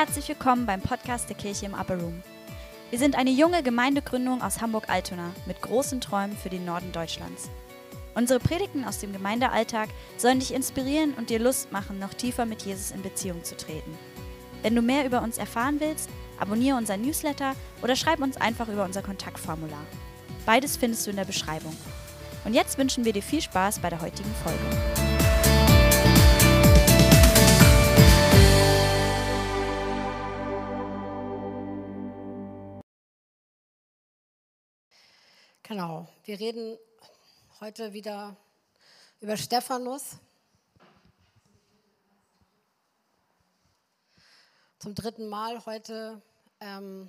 [0.00, 2.22] herzlich willkommen beim Podcast der Kirche im Upper Room.
[2.88, 7.50] Wir sind eine junge Gemeindegründung aus Hamburg-Altona mit großen Träumen für den Norden Deutschlands.
[8.14, 12.62] Unsere Predigten aus dem Gemeindealltag sollen dich inspirieren und dir Lust machen, noch tiefer mit
[12.62, 13.92] Jesus in Beziehung zu treten.
[14.62, 16.08] Wenn du mehr über uns erfahren willst,
[16.38, 19.84] abonniere unseren Newsletter oder schreib uns einfach über unser Kontaktformular.
[20.46, 21.76] Beides findest du in der Beschreibung.
[22.46, 25.09] Und jetzt wünschen wir dir viel Spaß bei der heutigen Folge.
[35.70, 36.76] Genau, wir reden
[37.60, 38.36] heute wieder
[39.20, 40.16] über Stephanus.
[44.80, 46.20] Zum dritten Mal heute
[46.58, 47.08] ähm,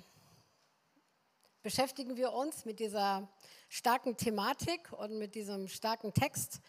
[1.64, 3.28] beschäftigen wir uns mit dieser
[3.68, 6.60] starken Thematik und mit diesem starken Text.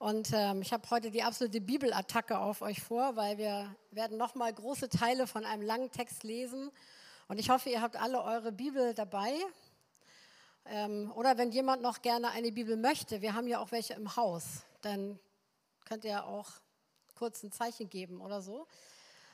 [0.00, 4.52] Und ähm, ich habe heute die absolute Bibelattacke auf euch vor, weil wir werden nochmal
[4.52, 6.72] große Teile von einem langen Text lesen.
[7.28, 9.32] Und ich hoffe, ihr habt alle eure Bibel dabei.
[10.72, 14.14] Ähm, oder wenn jemand noch gerne eine Bibel möchte, wir haben ja auch welche im
[14.14, 15.18] Haus, dann
[15.84, 16.48] könnt ihr auch
[17.16, 18.68] kurz ein Zeichen geben oder so.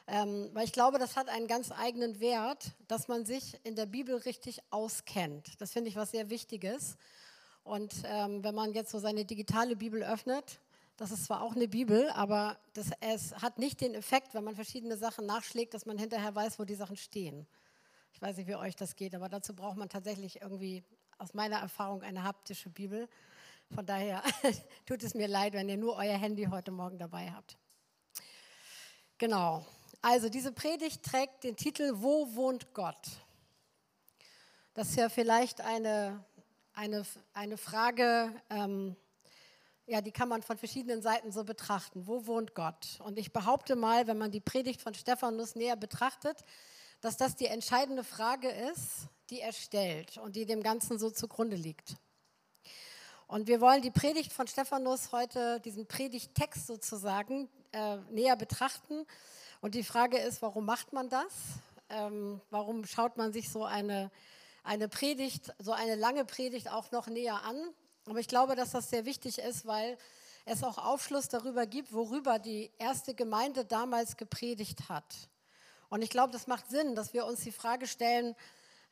[0.06, 3.84] Ähm, weil ich glaube, das hat einen ganz eigenen Wert, dass man sich in der
[3.84, 5.60] Bibel richtig auskennt.
[5.60, 6.96] Das finde ich was sehr Wichtiges.
[7.64, 10.60] Und ähm, wenn man jetzt so seine digitale Bibel öffnet,
[10.96, 14.54] das ist zwar auch eine Bibel, aber das, es hat nicht den Effekt, wenn man
[14.54, 17.46] verschiedene Sachen nachschlägt, dass man hinterher weiß, wo die Sachen stehen.
[18.14, 20.82] Ich weiß nicht, wie euch das geht, aber dazu braucht man tatsächlich irgendwie
[21.18, 23.08] aus meiner Erfahrung eine haptische Bibel.
[23.74, 24.22] Von daher
[24.86, 27.56] tut es mir leid, wenn ihr nur euer Handy heute Morgen dabei habt.
[29.18, 29.66] Genau.
[30.02, 33.08] Also diese Predigt trägt den Titel Wo wohnt Gott?
[34.74, 36.22] Das ist ja vielleicht eine,
[36.74, 38.94] eine, eine Frage, ähm,
[39.86, 42.06] ja, die kann man von verschiedenen Seiten so betrachten.
[42.06, 42.98] Wo wohnt Gott?
[43.04, 46.44] Und ich behaupte mal, wenn man die Predigt von Stephanus näher betrachtet,
[47.00, 51.56] dass das die entscheidende Frage ist, die er stellt und die dem Ganzen so zugrunde
[51.56, 51.96] liegt.
[53.28, 59.04] Und wir wollen die Predigt von Stephanus heute, diesen Predigttext sozusagen, äh, näher betrachten.
[59.60, 61.32] Und die Frage ist, warum macht man das?
[61.88, 64.12] Ähm, warum schaut man sich so eine,
[64.62, 67.56] eine Predigt, so eine lange Predigt auch noch näher an?
[68.08, 69.98] Aber ich glaube, dass das sehr wichtig ist, weil
[70.44, 75.28] es auch Aufschluss darüber gibt, worüber die erste Gemeinde damals gepredigt hat.
[75.88, 78.34] Und ich glaube, das macht Sinn, dass wir uns die Frage stellen,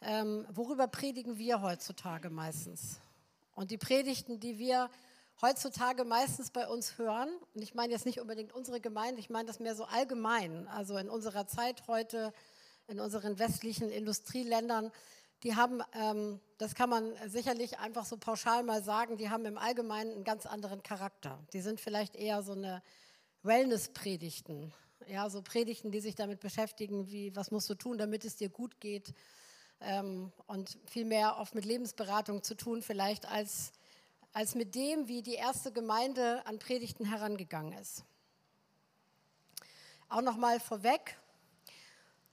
[0.01, 3.01] ähm, worüber predigen wir heutzutage meistens?
[3.55, 4.91] Und die Predigten, die wir
[5.41, 9.47] heutzutage meistens bei uns hören, und ich meine jetzt nicht unbedingt unsere Gemeinde, ich meine
[9.47, 12.33] das mehr so allgemein, also in unserer Zeit heute,
[12.87, 14.93] in unseren westlichen Industrieländern,
[15.43, 19.59] die haben, ähm, das kann man sicherlich einfach so pauschal mal sagen, die haben im
[19.59, 21.39] Allgemeinen einen ganz anderen Charakter.
[21.53, 22.83] Die sind vielleicht eher so eine
[23.43, 24.73] Wellness-Predigten,
[25.09, 28.49] ja, so Predigten, die sich damit beschäftigen, wie, was musst du tun, damit es dir
[28.49, 29.15] gut geht,
[29.81, 33.73] ähm, und viel mehr oft mit Lebensberatung zu tun, vielleicht als,
[34.33, 38.05] als mit dem, wie die erste Gemeinde an Predigten herangegangen ist.
[40.09, 41.19] Auch nochmal vorweg,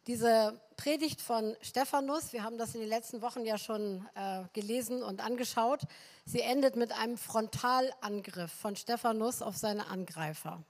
[0.07, 5.03] diese Predigt von Stephanus, wir haben das in den letzten Wochen ja schon äh, gelesen
[5.03, 5.81] und angeschaut,
[6.25, 10.63] sie endet mit einem Frontalangriff von Stephanus auf seine Angreifer.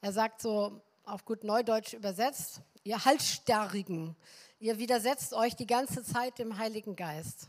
[0.00, 4.16] Er sagt so auf gut Neudeutsch übersetzt, ihr Halsstarrigen,
[4.62, 7.48] Ihr widersetzt euch die ganze Zeit dem Heiligen Geist.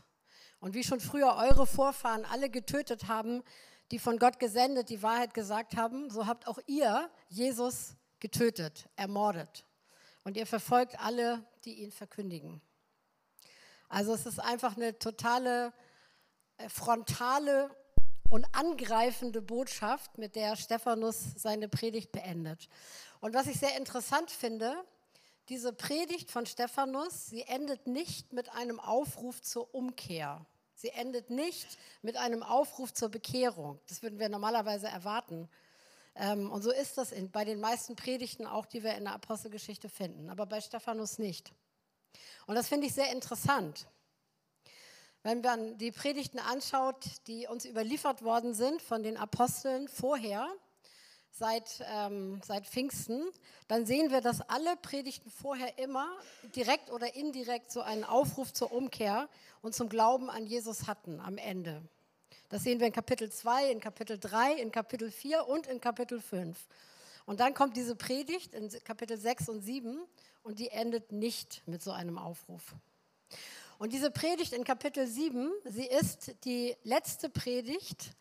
[0.60, 3.42] Und wie schon früher eure Vorfahren alle getötet haben,
[3.90, 9.66] die von Gott gesendet die Wahrheit gesagt haben, so habt auch ihr Jesus getötet, ermordet.
[10.24, 12.62] Und ihr verfolgt alle, die ihn verkündigen.
[13.90, 15.74] Also es ist einfach eine totale,
[16.56, 17.70] äh, frontale
[18.32, 22.66] und angreifende Botschaft, mit der Stephanus seine Predigt beendet.
[23.20, 24.74] Und was ich sehr interessant finde,
[25.50, 30.46] diese Predigt von Stephanus, sie endet nicht mit einem Aufruf zur Umkehr.
[30.74, 33.78] Sie endet nicht mit einem Aufruf zur Bekehrung.
[33.86, 35.50] Das würden wir normalerweise erwarten.
[36.14, 39.90] Ähm, und so ist das bei den meisten Predigten auch, die wir in der Apostelgeschichte
[39.90, 41.52] finden, aber bei Stephanus nicht.
[42.46, 43.86] Und das finde ich sehr interessant.
[45.24, 50.48] Wenn man die Predigten anschaut, die uns überliefert worden sind von den Aposteln vorher,
[51.30, 53.24] seit, ähm, seit Pfingsten,
[53.68, 56.08] dann sehen wir, dass alle Predigten vorher immer
[56.56, 59.28] direkt oder indirekt so einen Aufruf zur Umkehr
[59.60, 61.82] und zum Glauben an Jesus hatten am Ende.
[62.48, 66.20] Das sehen wir in Kapitel 2, in Kapitel 3, in Kapitel 4 und in Kapitel
[66.20, 66.58] 5.
[67.26, 70.00] Und dann kommt diese Predigt in Kapitel 6 und 7
[70.42, 72.74] und die endet nicht mit so einem Aufruf.
[73.82, 78.14] Und diese Predigt in Kapitel 7, sie ist die letzte Predigt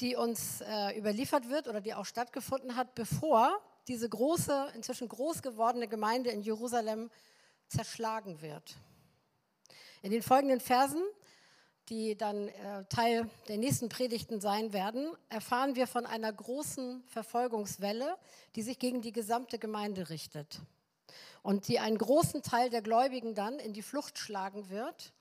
[0.00, 5.42] die uns äh, überliefert wird oder die auch stattgefunden hat, bevor diese große, inzwischen groß
[5.42, 7.10] gewordene Gemeinde in Jerusalem
[7.68, 8.74] zerschlagen wird.
[10.00, 11.02] In den folgenden Versen,
[11.90, 18.16] die dann äh, Teil der nächsten Predigten sein werden, erfahren wir von einer großen Verfolgungswelle,
[18.56, 20.62] die sich gegen die gesamte Gemeinde richtet
[21.44, 25.12] und die einen großen Teil der Gläubigen dann in die Flucht schlagen wird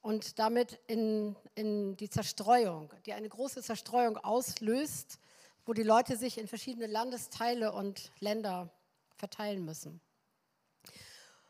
[0.00, 5.18] und damit in, in die Zerstreuung, die eine große Zerstreuung auslöst,
[5.64, 8.70] wo die Leute sich in verschiedene Landesteile und Länder
[9.16, 10.00] verteilen müssen.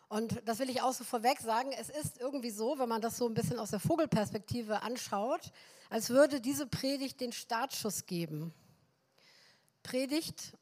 [0.09, 3.19] Und das will ich auch so vorweg sagen, es ist irgendwie so, wenn man das
[3.19, 5.53] so ein bisschen aus der Vogelperspektive anschaut,
[5.91, 8.55] als würde diese Predigt den Startschuss geben.
[9.83, 10.55] Predigt,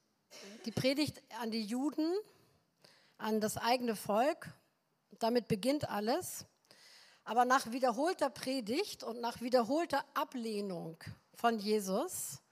[0.67, 2.13] die Predigt an die Juden,
[3.19, 4.53] an das eigene Volk,
[5.19, 6.47] damit beginnt alles.
[7.25, 10.99] Aber nach wiederholter Predigt und nach wiederholter Ablehnung
[11.35, 12.43] von Jesus,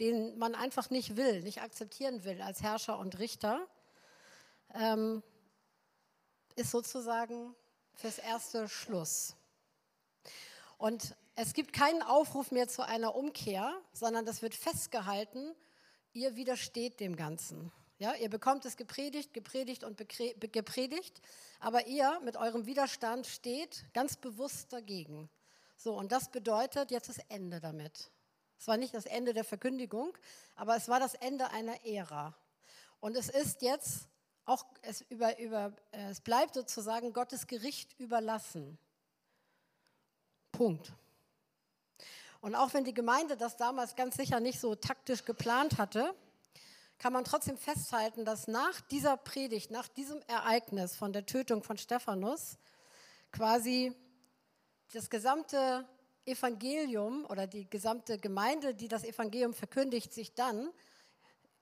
[0.00, 3.68] den man einfach nicht will, nicht akzeptieren will als Herrscher und Richter,
[4.74, 5.22] ähm,
[6.56, 7.54] ist sozusagen
[7.94, 9.36] fürs erste Schluss.
[10.78, 15.54] Und es gibt keinen Aufruf mehr zu einer Umkehr, sondern das wird festgehalten,
[16.12, 17.72] ihr widersteht dem Ganzen.
[18.04, 19.96] Ja, ihr bekommt es gepredigt, gepredigt und
[20.52, 21.22] gepredigt,
[21.58, 25.30] aber ihr mit eurem Widerstand steht ganz bewusst dagegen.
[25.78, 28.10] So, und das bedeutet jetzt das Ende damit.
[28.58, 30.12] Es war nicht das Ende der Verkündigung,
[30.54, 32.36] aber es war das Ende einer Ära.
[33.00, 34.06] Und es ist jetzt
[34.44, 38.76] auch, es, über, über, äh, es bleibt sozusagen Gottes Gericht überlassen.
[40.52, 40.92] Punkt.
[42.42, 46.14] Und auch wenn die Gemeinde das damals ganz sicher nicht so taktisch geplant hatte,
[47.04, 51.76] kann man trotzdem festhalten, dass nach dieser Predigt, nach diesem Ereignis von der Tötung von
[51.76, 52.56] Stephanus,
[53.30, 53.94] quasi
[54.94, 55.86] das gesamte
[56.24, 60.70] Evangelium oder die gesamte Gemeinde, die das Evangelium verkündigt, sich dann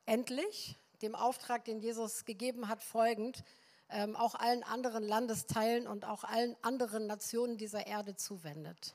[0.06, 3.42] endlich dem Auftrag, den Jesus gegeben hat, folgend,
[3.88, 8.94] ähm, auch allen anderen Landesteilen und auch allen anderen Nationen dieser Erde zuwendet.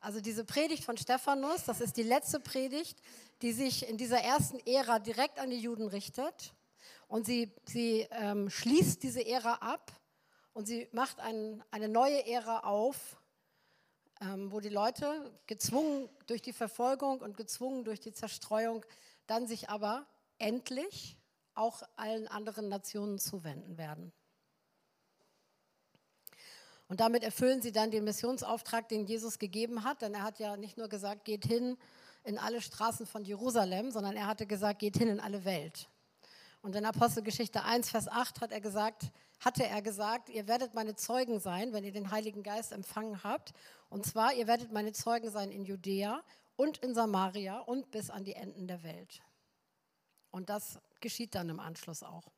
[0.00, 3.02] Also diese Predigt von Stephanus, das ist die letzte Predigt,
[3.42, 6.54] die sich in dieser ersten Ära direkt an die Juden richtet.
[7.08, 9.92] Und sie, sie ähm, schließt diese Ära ab
[10.52, 13.16] und sie macht ein, eine neue Ära auf,
[14.20, 18.84] ähm, wo die Leute gezwungen durch die Verfolgung und gezwungen durch die Zerstreuung
[19.26, 20.06] dann sich aber
[20.38, 21.16] endlich
[21.54, 24.12] auch allen anderen Nationen zuwenden werden.
[26.88, 30.56] Und damit erfüllen sie dann den Missionsauftrag, den Jesus gegeben hat, denn er hat ja
[30.56, 31.78] nicht nur gesagt, geht hin
[32.24, 35.88] in alle Straßen von Jerusalem, sondern er hatte gesagt, geht hin in alle Welt.
[36.62, 40.94] Und in Apostelgeschichte 1, Vers 8 hat er gesagt, hatte er gesagt, ihr werdet meine
[40.94, 43.52] Zeugen sein, wenn ihr den Heiligen Geist empfangen habt.
[43.88, 46.22] Und zwar, ihr werdet meine Zeugen sein in Judäa
[46.56, 49.22] und in Samaria und bis an die Enden der Welt.
[50.30, 52.30] Und das geschieht dann im Anschluss auch.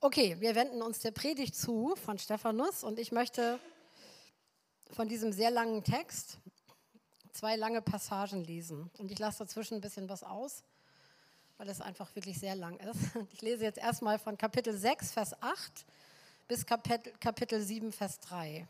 [0.00, 3.58] Okay, wir wenden uns der Predigt zu von Stephanus und ich möchte
[4.92, 6.38] von diesem sehr langen Text
[7.38, 8.90] zwei lange Passagen lesen.
[8.98, 10.64] Und ich lasse dazwischen ein bisschen was aus,
[11.56, 12.98] weil es einfach wirklich sehr lang ist.
[13.32, 15.86] Ich lese jetzt erstmal von Kapitel 6, Vers 8
[16.48, 18.66] bis Kapitel, Kapitel 7, Vers 3.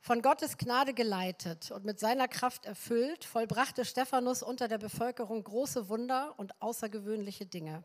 [0.00, 5.88] Von Gottes Gnade geleitet und mit seiner Kraft erfüllt, vollbrachte Stephanus unter der Bevölkerung große
[5.88, 7.82] Wunder und außergewöhnliche Dinge.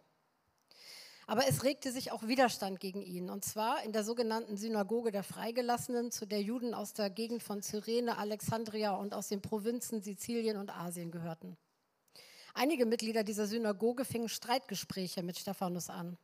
[1.29, 5.21] Aber es regte sich auch Widerstand gegen ihn, und zwar in der sogenannten Synagoge der
[5.21, 10.57] Freigelassenen, zu der Juden aus der Gegend von Cyrene, Alexandria und aus den Provinzen Sizilien
[10.57, 11.55] und Asien gehörten.
[12.55, 16.17] Einige Mitglieder dieser Synagoge fingen Streitgespräche mit Stephanus an.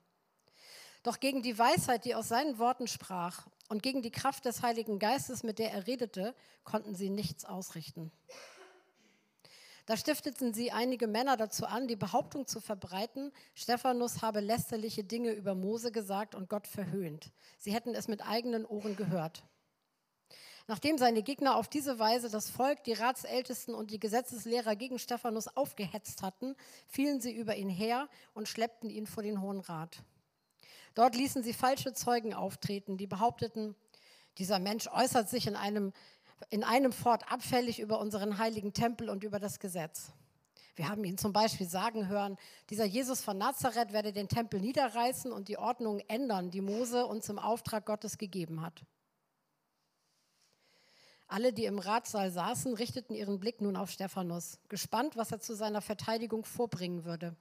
[1.03, 4.97] Doch gegen die Weisheit, die aus seinen Worten sprach, und gegen die Kraft des Heiligen
[4.97, 6.33] Geistes, mit der er redete,
[6.63, 8.11] konnten sie nichts ausrichten.
[9.85, 15.31] Da stifteten sie einige Männer dazu an, die Behauptung zu verbreiten, Stephanus habe lästerliche Dinge
[15.31, 17.31] über Mose gesagt und Gott verhöhnt.
[17.59, 19.43] Sie hätten es mit eigenen Ohren gehört.
[20.67, 25.47] Nachdem seine Gegner auf diese Weise das Volk, die Ratsältesten und die Gesetzeslehrer gegen Stephanus
[25.47, 26.55] aufgehetzt hatten,
[26.87, 30.01] fielen sie über ihn her und schleppten ihn vor den Hohen Rat.
[30.95, 33.75] Dort ließen sie falsche Zeugen auftreten, die behaupteten,
[34.37, 35.93] dieser Mensch äußert sich in einem,
[36.49, 40.11] in einem Fort abfällig über unseren heiligen Tempel und über das Gesetz.
[40.75, 42.37] Wir haben ihn zum Beispiel sagen hören,
[42.69, 47.29] dieser Jesus von Nazareth werde den Tempel niederreißen und die Ordnung ändern, die Mose uns
[47.29, 48.83] im Auftrag Gottes gegeben hat.
[51.27, 55.55] Alle, die im Ratssaal saßen, richteten ihren Blick nun auf Stephanus, gespannt, was er zu
[55.55, 57.35] seiner Verteidigung vorbringen würde.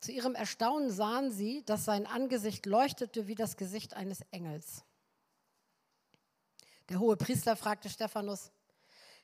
[0.00, 4.84] Zu ihrem Erstaunen sahen sie, dass sein Angesicht leuchtete wie das Gesicht eines Engels.
[6.88, 8.50] Der hohe Priester fragte Stephanus,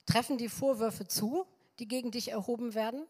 [0.06, 1.46] treffen die Vorwürfe zu,
[1.78, 3.06] die gegen dich erhoben werden?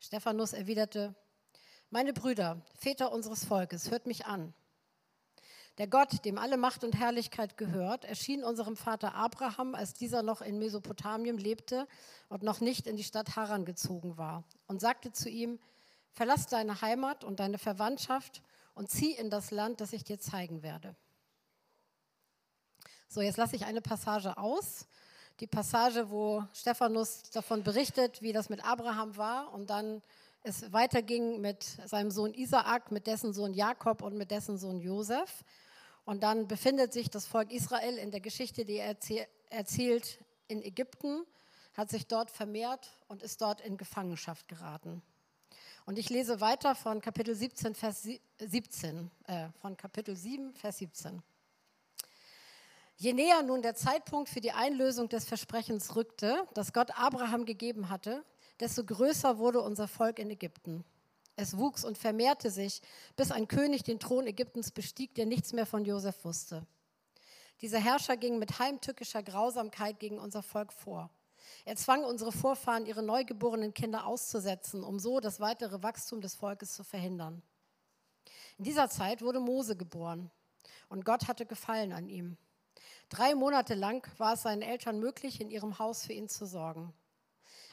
[0.00, 1.14] Stephanus erwiderte,
[1.90, 4.54] meine Brüder, Väter unseres Volkes, hört mich an.
[5.78, 10.42] Der Gott, dem alle Macht und Herrlichkeit gehört, erschien unserem Vater Abraham, als dieser noch
[10.42, 11.86] in Mesopotamien lebte
[12.28, 15.60] und noch nicht in die Stadt Haran gezogen war, und sagte zu ihm,
[16.12, 18.42] verlass deine Heimat und deine Verwandtschaft
[18.74, 20.96] und zieh in das Land, das ich dir zeigen werde.
[23.12, 24.86] So, jetzt lasse ich eine Passage aus.
[25.38, 30.00] Die Passage, wo Stephanus davon berichtet, wie das mit Abraham war und dann
[30.44, 35.44] es weiterging mit seinem Sohn Isaak, mit dessen Sohn Jakob und mit dessen Sohn Josef.
[36.06, 38.96] Und dann befindet sich das Volk Israel in der Geschichte, die er
[39.50, 41.26] erzählt, in Ägypten,
[41.74, 45.02] hat sich dort vermehrt und ist dort in Gefangenschaft geraten.
[45.84, 51.22] Und ich lese weiter von Kapitel 17, Vers 17, äh, von Kapitel 7, Vers 17.
[53.02, 57.88] Je näher nun der Zeitpunkt für die Einlösung des Versprechens rückte, das Gott Abraham gegeben
[57.88, 58.24] hatte,
[58.60, 60.84] desto größer wurde unser Volk in Ägypten.
[61.34, 62.80] Es wuchs und vermehrte sich,
[63.16, 66.64] bis ein König den Thron Ägyptens bestieg, der nichts mehr von Josef wusste.
[67.60, 71.10] Dieser Herrscher ging mit heimtückischer Grausamkeit gegen unser Volk vor.
[71.64, 76.72] Er zwang unsere Vorfahren, ihre neugeborenen Kinder auszusetzen, um so das weitere Wachstum des Volkes
[76.74, 77.42] zu verhindern.
[78.58, 80.30] In dieser Zeit wurde Mose geboren
[80.88, 82.36] und Gott hatte Gefallen an ihm.
[83.12, 86.94] Drei Monate lang war es seinen Eltern möglich, in ihrem Haus für ihn zu sorgen.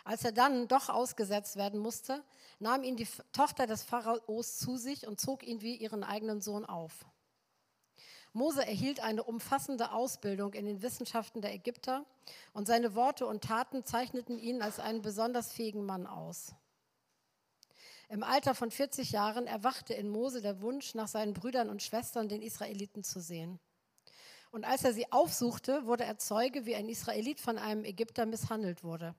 [0.03, 2.25] Als er dann doch ausgesetzt werden musste,
[2.59, 6.65] nahm ihn die Tochter des Pharaos zu sich und zog ihn wie ihren eigenen Sohn
[6.65, 7.05] auf.
[8.33, 12.05] Mose erhielt eine umfassende Ausbildung in den Wissenschaften der Ägypter
[12.51, 16.53] und seine Worte und Taten zeichneten ihn als einen besonders fähigen Mann aus.
[18.09, 22.27] Im Alter von 40 Jahren erwachte in Mose der Wunsch, nach seinen Brüdern und Schwestern,
[22.27, 23.61] den Israeliten, zu sehen.
[24.51, 28.83] Und als er sie aufsuchte, wurde er Zeuge, wie ein Israelit von einem Ägypter misshandelt
[28.83, 29.15] wurde.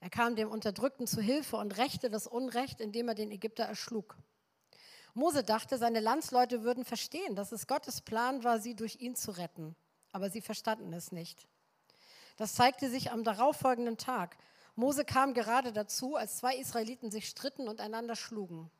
[0.00, 4.16] Er kam dem Unterdrückten zu Hilfe und rächte das Unrecht, indem er den Ägypter erschlug.
[5.14, 9.30] Mose dachte, seine Landsleute würden verstehen, dass es Gottes Plan war, sie durch ihn zu
[9.30, 9.76] retten.
[10.10, 11.46] Aber sie verstanden es nicht.
[12.36, 14.36] Das zeigte sich am darauffolgenden Tag.
[14.74, 18.70] Mose kam gerade dazu, als zwei Israeliten sich stritten und einander schlugen.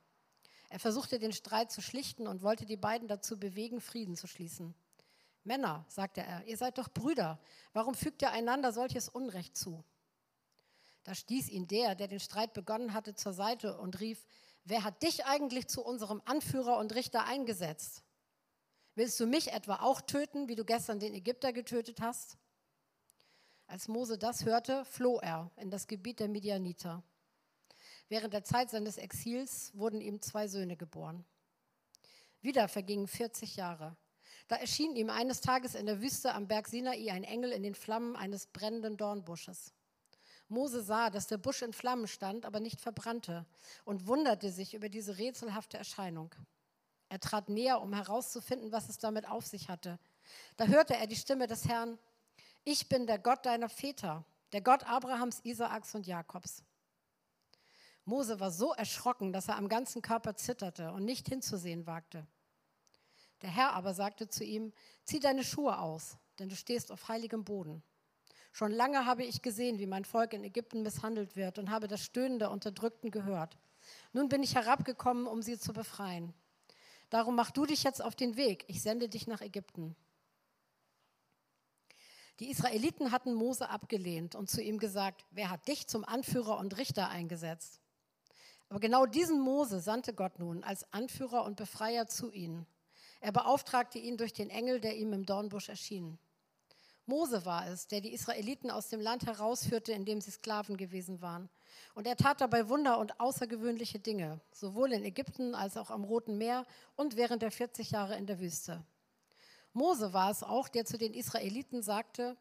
[0.71, 4.75] Er versuchte den Streit zu schlichten und wollte die beiden dazu bewegen, Frieden zu schließen.
[5.45, 7.41] Männer, sagte er, ihr seid doch Brüder.
[7.73, 9.85] Warum fügt ihr einander solches Unrecht zu?
[11.03, 14.25] Da stieß ihn der, der den Streit begonnen hatte, zur Seite und rief,
[14.65, 18.05] wer hat dich eigentlich zu unserem Anführer und Richter eingesetzt?
[18.95, 22.37] Willst du mich etwa auch töten, wie du gestern den Ägypter getötet hast?
[23.67, 27.03] Als Mose das hörte, floh er in das Gebiet der Midianiter.
[28.09, 31.25] Während der Zeit seines Exils wurden ihm zwei Söhne geboren.
[32.43, 33.97] Wieder vergingen 40 Jahre.
[34.53, 37.75] Da erschien ihm eines Tages in der Wüste am Berg Sinai ein Engel in den
[37.75, 39.73] Flammen eines brennenden Dornbusches.
[40.49, 43.47] Mose sah, dass der Busch in Flammen stand, aber nicht verbrannte
[43.87, 46.35] und wunderte sich über diese rätselhafte Erscheinung.
[47.09, 49.99] Er trat näher, um herauszufinden, was es damit auf sich hatte.
[50.59, 51.99] Da hörte er die Stimme des Herrn,
[52.63, 56.63] ich bin der Gott deiner Väter, der Gott Abrahams, Isaaks und Jakobs.
[58.05, 62.27] Mose war so erschrocken, dass er am ganzen Körper zitterte und nicht hinzusehen wagte.
[63.43, 64.73] Der Herr aber sagte zu ihm,
[65.05, 67.83] zieh deine Schuhe aus, denn du stehst auf heiligem Boden.
[68.53, 72.05] Schon lange habe ich gesehen, wie mein Volk in Ägypten misshandelt wird und habe das
[72.05, 73.59] Stöhnen der Unterdrückten gehört.
[74.13, 76.33] Nun bin ich herabgekommen, um sie zu befreien.
[77.11, 79.97] Darum mach du dich jetzt auf den Weg, ich sende dich nach Ägypten.
[82.41, 86.77] Die Israeliten hatten Mose abgelehnt und zu ihm gesagt, wer hat dich zum Anführer und
[86.77, 87.81] Richter eingesetzt?
[88.69, 92.67] Aber genau diesen Mose sandte Gott nun als Anführer und Befreier zu ihnen.
[93.23, 96.19] Er beauftragte ihn durch den Engel, der ihm im Dornbusch erschien.
[97.07, 101.23] Mose war es, der die Israeliten aus dem Land herausführte, in dem sie Sklaven gewesen
[101.23, 101.49] waren.
[101.95, 106.37] Und er tat dabei Wunder und außergewöhnliche Dinge, sowohl in Ägypten als auch am Roten
[106.37, 108.85] Meer und während der 40 Jahre in der Wüste.
[109.73, 112.37] Mose war es auch, der zu den Israeliten sagte,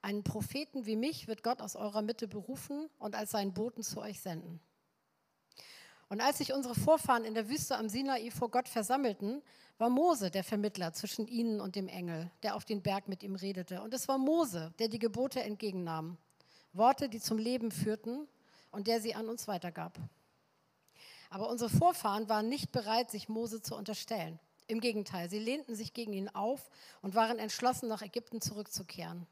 [0.00, 4.00] einen Propheten wie mich wird Gott aus eurer Mitte berufen und als seinen Boten zu
[4.00, 4.60] euch senden.
[6.08, 9.42] Und als sich unsere Vorfahren in der Wüste am Sinai vor Gott versammelten,
[9.78, 13.34] war Mose der Vermittler zwischen ihnen und dem Engel, der auf den Berg mit ihm
[13.34, 13.82] redete.
[13.82, 16.16] Und es war Mose, der die Gebote entgegennahm.
[16.72, 18.28] Worte, die zum Leben führten
[18.70, 19.98] und der sie an uns weitergab.
[21.30, 24.38] Aber unsere Vorfahren waren nicht bereit, sich Mose zu unterstellen.
[24.68, 26.70] Im Gegenteil, sie lehnten sich gegen ihn auf
[27.02, 29.26] und waren entschlossen, nach Ägypten zurückzukehren.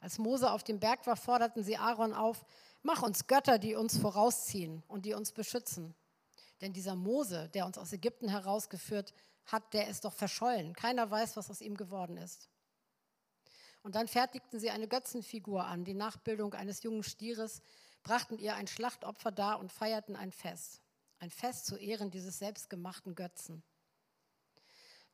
[0.00, 2.44] Als Mose auf dem Berg war, forderten sie Aaron auf,
[2.84, 5.94] mach uns Götter, die uns vorausziehen und die uns beschützen.
[6.60, 9.12] Denn dieser Mose, der uns aus Ägypten herausgeführt
[9.46, 10.74] hat, der ist doch verschollen.
[10.74, 12.48] Keiner weiß, was aus ihm geworden ist.
[13.82, 17.60] Und dann fertigten sie eine Götzenfigur an, die Nachbildung eines jungen Stieres,
[18.02, 20.80] brachten ihr ein Schlachtopfer dar und feierten ein Fest.
[21.18, 23.62] Ein Fest zu Ehren dieses selbstgemachten Götzen.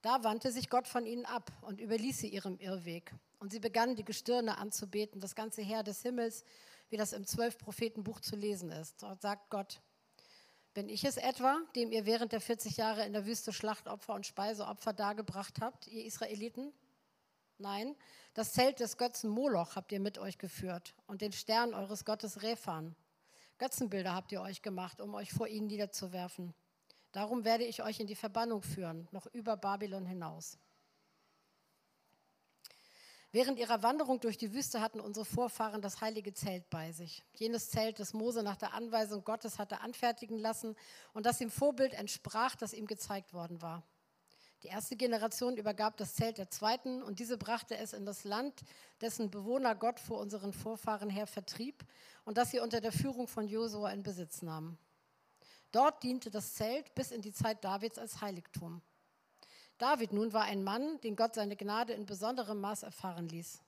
[0.02, 3.12] Da wandte sich Gott von ihnen ab und überließ sie ihrem Irrweg.
[3.38, 6.44] Und sie begannen die Gestirne anzubeten, das ganze Heer des Himmels,
[6.90, 9.02] wie das im Zwölf-Propheten-Buch zu lesen ist.
[9.02, 9.80] Dort sagt Gott,
[10.74, 14.26] bin ich es etwa, dem ihr während der 40 Jahre in der Wüste Schlachtopfer und
[14.26, 16.72] Speiseopfer dargebracht habt, ihr Israeliten?
[17.58, 17.96] Nein,
[18.34, 22.42] das Zelt des Götzen Moloch habt ihr mit euch geführt und den Stern eures Gottes
[22.42, 22.94] Rephan.
[23.58, 26.54] Götzenbilder habt ihr euch gemacht, um euch vor ihnen niederzuwerfen.
[27.12, 30.56] Darum werde ich euch in die Verbannung führen, noch über Babylon hinaus.
[33.32, 37.22] Während ihrer Wanderung durch die Wüste hatten unsere Vorfahren das heilige Zelt bei sich.
[37.34, 40.74] Jenes Zelt, das Mose nach der Anweisung Gottes hatte anfertigen lassen
[41.12, 43.84] und das dem Vorbild entsprach, das ihm gezeigt worden war.
[44.64, 48.62] Die erste Generation übergab das Zelt der zweiten und diese brachte es in das Land,
[49.00, 51.84] dessen Bewohner Gott vor unseren Vorfahren her vertrieb
[52.24, 54.76] und das sie unter der Führung von Josua in Besitz nahmen.
[55.70, 58.82] Dort diente das Zelt bis in die Zeit Davids als Heiligtum.
[59.80, 63.62] David nun war ein Mann, den Gott seine Gnade in besonderem Maß erfahren ließ.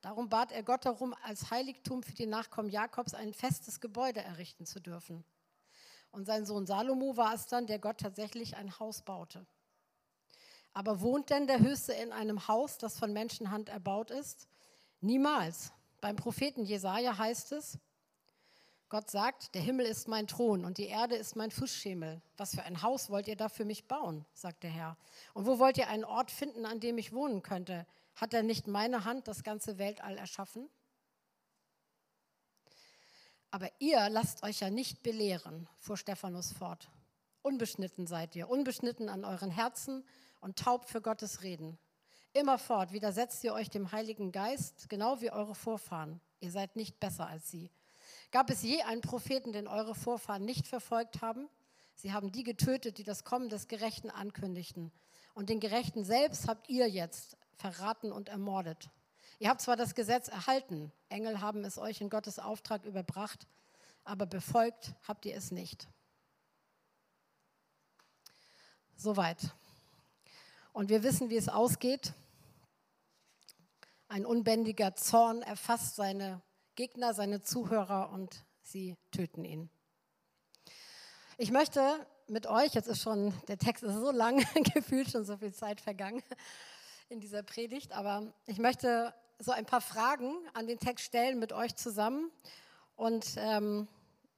[0.00, 4.66] Darum bat er Gott darum, als Heiligtum für die Nachkommen Jakobs ein festes Gebäude errichten
[4.66, 5.24] zu dürfen.
[6.10, 9.46] Und sein Sohn Salomo war es dann, der Gott tatsächlich ein Haus baute.
[10.72, 14.48] Aber wohnt denn der Höchste in einem Haus, das von Menschenhand erbaut ist?
[15.00, 15.72] Niemals.
[16.00, 17.78] Beim Propheten Jesaja heißt es,
[18.92, 22.20] Gott sagt, der Himmel ist mein Thron und die Erde ist mein Fußschemel.
[22.36, 24.98] Was für ein Haus wollt ihr da für mich bauen, sagt der Herr.
[25.32, 27.86] Und wo wollt ihr einen Ort finden, an dem ich wohnen könnte?
[28.16, 30.68] Hat er nicht meine Hand das ganze Weltall erschaffen?
[33.50, 36.90] Aber ihr lasst euch ja nicht belehren, fuhr Stephanus fort.
[37.40, 40.04] Unbeschnitten seid ihr, unbeschnitten an euren Herzen
[40.42, 41.78] und taub für Gottes Reden.
[42.34, 46.20] Immerfort widersetzt ihr euch dem Heiligen Geist, genau wie eure Vorfahren.
[46.40, 47.70] Ihr seid nicht besser als sie.
[48.32, 51.50] Gab es je einen Propheten, den eure Vorfahren nicht verfolgt haben?
[51.94, 54.90] Sie haben die getötet, die das Kommen des Gerechten ankündigten.
[55.34, 58.88] Und den Gerechten selbst habt ihr jetzt verraten und ermordet.
[59.38, 63.46] Ihr habt zwar das Gesetz erhalten, Engel haben es euch in Gottes Auftrag überbracht,
[64.02, 65.86] aber befolgt habt ihr es nicht.
[68.96, 69.54] Soweit.
[70.72, 72.14] Und wir wissen, wie es ausgeht.
[74.08, 76.40] Ein unbändiger Zorn erfasst seine
[76.74, 79.70] Gegner, seine Zuhörer und sie töten ihn.
[81.38, 85.36] Ich möchte mit euch, jetzt ist schon, der Text ist so lang, gefühlt schon so
[85.36, 86.22] viel Zeit vergangen
[87.08, 91.52] in dieser Predigt, aber ich möchte so ein paar Fragen an den Text stellen mit
[91.52, 92.30] euch zusammen
[92.96, 93.88] und ähm,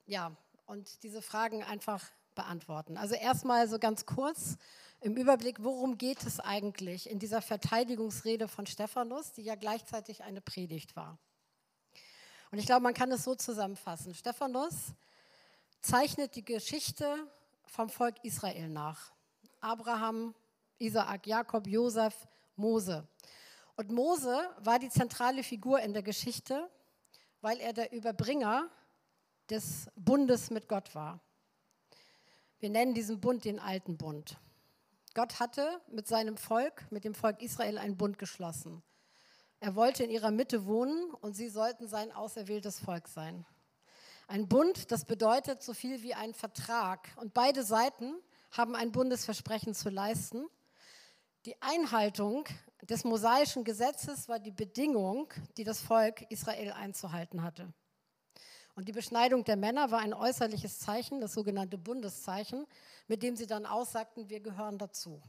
[0.06, 2.96] ja, und diese Fragen einfach beantworten.
[2.96, 4.56] Also erstmal so ganz kurz
[5.00, 10.40] im Überblick, worum geht es eigentlich in dieser Verteidigungsrede von Stephanus, die ja gleichzeitig eine
[10.40, 11.18] Predigt war.
[12.54, 14.14] Und ich glaube, man kann es so zusammenfassen.
[14.14, 14.94] Stephanus
[15.80, 17.26] zeichnet die Geschichte
[17.66, 19.10] vom Volk Israel nach.
[19.60, 20.36] Abraham,
[20.78, 22.14] Isaak, Jakob, Josef,
[22.54, 23.08] Mose.
[23.74, 26.70] Und Mose war die zentrale Figur in der Geschichte,
[27.40, 28.70] weil er der Überbringer
[29.50, 31.18] des Bundes mit Gott war.
[32.60, 34.38] Wir nennen diesen Bund den alten Bund.
[35.14, 38.80] Gott hatte mit seinem Volk, mit dem Volk Israel, einen Bund geschlossen.
[39.64, 43.46] Er wollte in ihrer Mitte wohnen und sie sollten sein auserwähltes Volk sein.
[44.28, 47.08] Ein Bund, das bedeutet so viel wie ein Vertrag.
[47.16, 48.12] Und beide Seiten
[48.50, 50.44] haben ein Bundesversprechen zu leisten.
[51.46, 52.44] Die Einhaltung
[52.82, 57.72] des mosaischen Gesetzes war die Bedingung, die das Volk Israel einzuhalten hatte.
[58.74, 62.66] Und die Beschneidung der Männer war ein äußerliches Zeichen, das sogenannte Bundeszeichen,
[63.08, 65.22] mit dem sie dann aussagten, wir gehören dazu.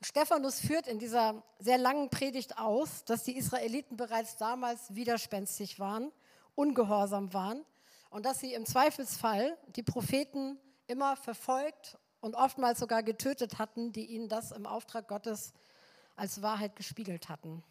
[0.00, 6.12] Stephanus führt in dieser sehr langen Predigt aus, dass die Israeliten bereits damals widerspenstig waren,
[6.54, 7.64] ungehorsam waren
[8.10, 14.06] und dass sie im Zweifelsfall die Propheten immer verfolgt und oftmals sogar getötet hatten, die
[14.06, 15.52] ihnen das im Auftrag Gottes
[16.14, 17.64] als Wahrheit gespiegelt hatten.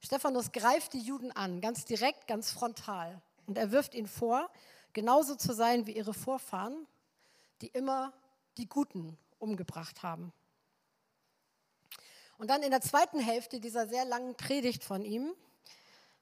[0.00, 3.20] Stephanus greift die Juden an, ganz direkt, ganz frontal.
[3.46, 4.50] Und er wirft ihnen vor,
[4.92, 6.86] genauso zu sein wie ihre Vorfahren,
[7.60, 8.12] die immer
[8.56, 10.32] die Guten umgebracht haben.
[12.42, 15.32] Und dann in der zweiten Hälfte dieser sehr langen Predigt von ihm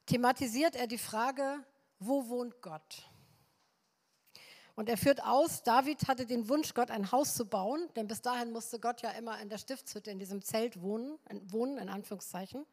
[0.05, 1.65] thematisiert er die Frage,
[1.99, 3.09] wo wohnt Gott?
[4.75, 8.21] Und er führt aus, David hatte den Wunsch, Gott ein Haus zu bauen, denn bis
[8.21, 12.67] dahin musste Gott ja immer in der Stiftshütte, in diesem Zelt wohnen, wohnen in Anführungszeichen.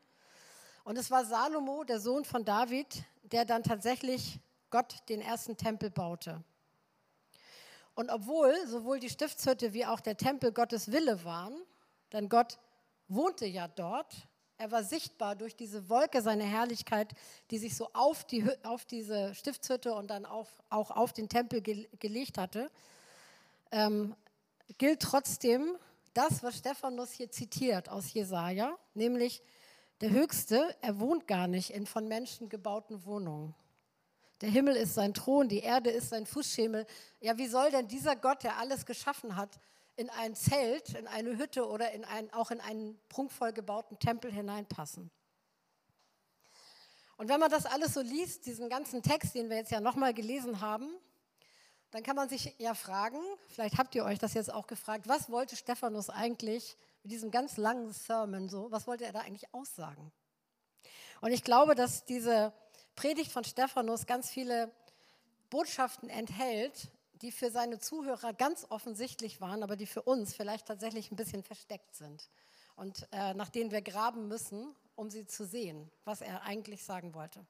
[0.83, 5.89] Und es war Salomo, der Sohn von David, der dann tatsächlich Gott den ersten Tempel
[5.89, 6.43] baute.
[7.95, 11.57] Und obwohl sowohl die Stiftshütte wie auch der Tempel Gottes Wille waren,
[12.11, 12.59] denn Gott
[13.07, 14.27] wohnte ja dort,
[14.59, 17.13] Er war sichtbar durch diese Wolke seiner Herrlichkeit,
[17.51, 21.61] die sich so auf, die, auf diese Stiftshütte und dann auf, auch auf den Tempel
[21.61, 22.71] ge, gelegt hatte.
[23.71, 24.15] Ähm,
[24.79, 25.77] gilt trotzdem
[26.15, 29.43] das, was Stephanus hier zitiert aus Jesaja, nämlich
[30.01, 33.53] der Höchste, er wohnt gar nicht in von Menschen gebauten Wohnungen.
[34.41, 36.85] Der Himmel ist sein Thron, die Erde ist sein Fußschemel.
[37.21, 39.59] Ja, wie soll denn dieser Gott, der alles geschaffen hat,
[39.97, 44.31] in ein Zelt, in eine Hütte oder in ein, auch in einen prunkvoll gebauten Tempel
[44.31, 45.11] hineinpassen?
[47.17, 50.13] Und wenn man das alles so liest, diesen ganzen Text, den wir jetzt ja nochmal
[50.13, 50.87] gelesen haben,
[51.91, 55.31] dann kann man sich ja fragen, vielleicht habt ihr euch das jetzt auch gefragt, was
[55.31, 60.11] wollte Stephanus eigentlich mit diesem ganz langen Sermon so, was wollte er da eigentlich aussagen?
[61.21, 62.53] Und ich glaube, dass diese
[62.95, 64.71] Predigt von Stephanus ganz viele
[65.49, 71.11] Botschaften enthält, die für seine Zuhörer ganz offensichtlich waren, aber die für uns vielleicht tatsächlich
[71.11, 72.29] ein bisschen versteckt sind
[72.75, 77.13] und äh, nach denen wir graben müssen, um sie zu sehen, was er eigentlich sagen
[77.13, 77.45] wollte.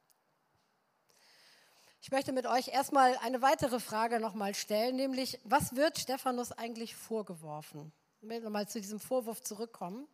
[2.02, 6.96] Ich möchte mit euch erstmal eine weitere Frage nochmal stellen, nämlich, was wird Stephanus eigentlich
[6.96, 7.92] vorgeworfen?
[8.22, 10.08] Ich will nochmal zu diesem Vorwurf zurückkommen.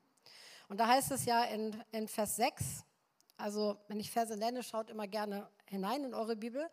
[0.70, 2.84] Und da heißt es ja in, in Vers 6,
[3.38, 6.70] also wenn ich Verse nenne, schaut immer gerne hinein in eure Bibel.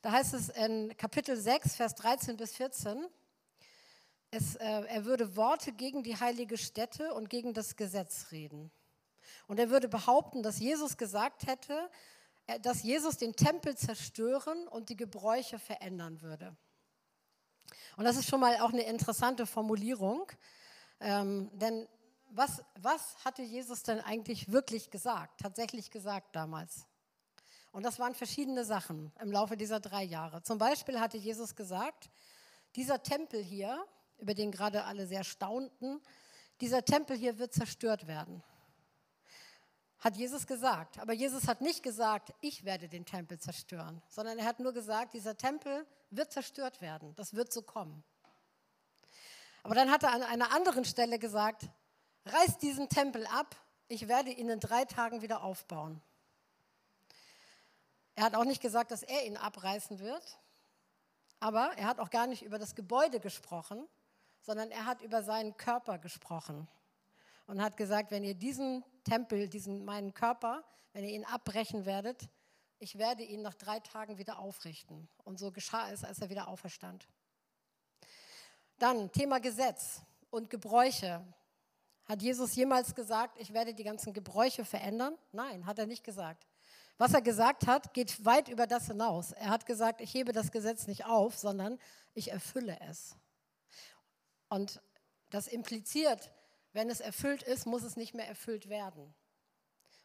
[0.00, 3.06] Da heißt es in Kapitel 6, Vers 13 bis 14,
[4.30, 8.70] es, äh, er würde Worte gegen die heilige Stätte und gegen das Gesetz reden.
[9.46, 11.90] Und er würde behaupten, dass Jesus gesagt hätte,
[12.46, 16.56] äh, dass Jesus den Tempel zerstören und die Gebräuche verändern würde.
[17.96, 20.30] Und das ist schon mal auch eine interessante Formulierung,
[21.00, 21.88] ähm, denn
[22.30, 26.87] was, was hatte Jesus denn eigentlich wirklich gesagt, tatsächlich gesagt damals?
[27.72, 30.42] Und das waren verschiedene Sachen im Laufe dieser drei Jahre.
[30.42, 32.10] Zum Beispiel hatte Jesus gesagt,
[32.76, 33.84] dieser Tempel hier,
[34.18, 36.00] über den gerade alle sehr staunten,
[36.60, 38.42] dieser Tempel hier wird zerstört werden.
[40.00, 40.98] Hat Jesus gesagt.
[40.98, 45.14] Aber Jesus hat nicht gesagt, ich werde den Tempel zerstören, sondern er hat nur gesagt,
[45.14, 47.14] dieser Tempel wird zerstört werden.
[47.16, 48.04] Das wird so kommen.
[49.62, 51.68] Aber dann hat er an einer anderen Stelle gesagt,
[52.24, 53.56] reißt diesen Tempel ab,
[53.88, 56.00] ich werde ihn in drei Tagen wieder aufbauen.
[58.18, 60.40] Er hat auch nicht gesagt, dass er ihn abreißen wird,
[61.38, 63.86] aber er hat auch gar nicht über das Gebäude gesprochen,
[64.40, 66.66] sondern er hat über seinen Körper gesprochen
[67.46, 72.28] und hat gesagt, wenn ihr diesen Tempel, diesen meinen Körper, wenn ihr ihn abbrechen werdet,
[72.80, 75.08] ich werde ihn nach drei Tagen wieder aufrichten.
[75.22, 77.06] Und so geschah es, als er wieder auferstand.
[78.80, 80.00] Dann Thema Gesetz
[80.30, 81.24] und Gebräuche.
[82.06, 85.16] Hat Jesus jemals gesagt, ich werde die ganzen Gebräuche verändern?
[85.30, 86.48] Nein, hat er nicht gesagt.
[86.98, 89.30] Was er gesagt hat, geht weit über das hinaus.
[89.32, 91.78] Er hat gesagt, ich hebe das Gesetz nicht auf, sondern
[92.14, 93.16] ich erfülle es.
[94.48, 94.82] Und
[95.30, 96.32] das impliziert,
[96.72, 99.14] wenn es erfüllt ist, muss es nicht mehr erfüllt werden.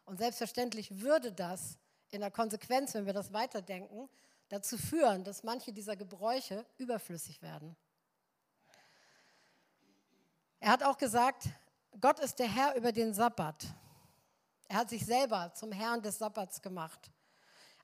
[0.04, 1.78] Und selbstverständlich würde das
[2.10, 4.08] in der Konsequenz, wenn wir das weiterdenken,
[4.48, 7.76] dazu führen, dass manche dieser Gebräuche überflüssig werden.
[10.60, 11.48] Er hat auch gesagt,
[12.00, 13.66] Gott ist der Herr über den Sabbat.
[14.68, 17.10] Er hat sich selber zum Herrn des Sabbats gemacht.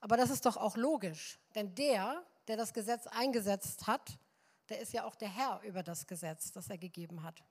[0.00, 4.18] Aber das ist doch auch logisch, denn der, der das Gesetz eingesetzt hat,
[4.70, 7.42] der ist ja auch der Herr über das Gesetz, das er gegeben hat.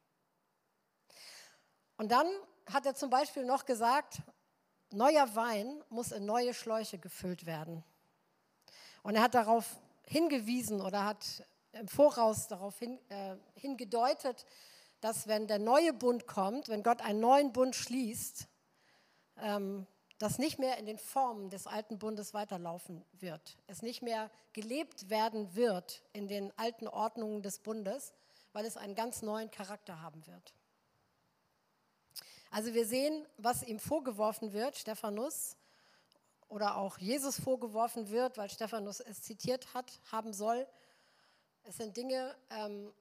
[1.98, 2.28] Und dann
[2.72, 4.22] hat er zum Beispiel noch gesagt,
[4.92, 7.84] neuer Wein muss in neue Schläuche gefüllt werden.
[9.04, 14.46] Und er hat darauf hingewiesen oder hat im Voraus darauf hin, äh, hingedeutet,
[15.02, 18.48] dass wenn der neue Bund kommt, wenn Gott einen neuen Bund schließt,
[19.42, 19.88] ähm,
[20.20, 23.58] das nicht mehr in den Formen des alten Bundes weiterlaufen wird.
[23.68, 28.14] Es nicht mehr gelebt werden wird in den alten Ordnungen des Bundes,
[28.52, 30.54] weil es einen ganz neuen Charakter haben wird.
[32.52, 35.56] Also wir sehen, was ihm vorgeworfen wird, Stephanus,
[36.50, 40.68] oder auch Jesus vorgeworfen wird, weil Stephanus es zitiert hat, haben soll.
[41.64, 42.92] Es sind Dinge, ähm,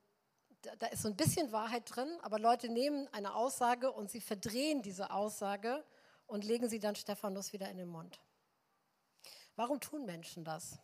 [0.63, 4.21] da, da ist so ein bisschen Wahrheit drin, aber Leute nehmen eine Aussage und sie
[4.21, 5.83] verdrehen diese Aussage
[6.29, 8.21] und legen sie dann Stephanus wieder in den Mund.
[9.57, 10.79] Warum tun Menschen das?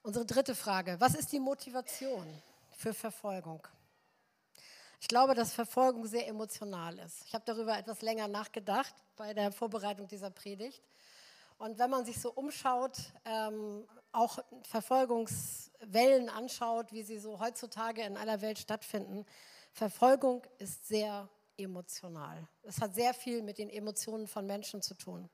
[0.00, 2.26] Unsere dritte Frage, was ist die Motivation
[2.76, 3.66] für Verfolgung?
[5.00, 7.24] Ich glaube, dass Verfolgung sehr emotional ist.
[7.26, 10.82] Ich habe darüber etwas länger nachgedacht bei der Vorbereitung dieser Predigt.
[11.58, 18.16] Und wenn man sich so umschaut, ähm, auch Verfolgungswellen anschaut, wie sie so heutzutage in
[18.16, 19.26] aller Welt stattfinden,
[19.72, 22.46] Verfolgung ist sehr emotional.
[22.62, 25.28] Es hat sehr viel mit den Emotionen von Menschen zu tun.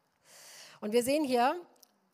[0.81, 1.61] Und wir sehen hier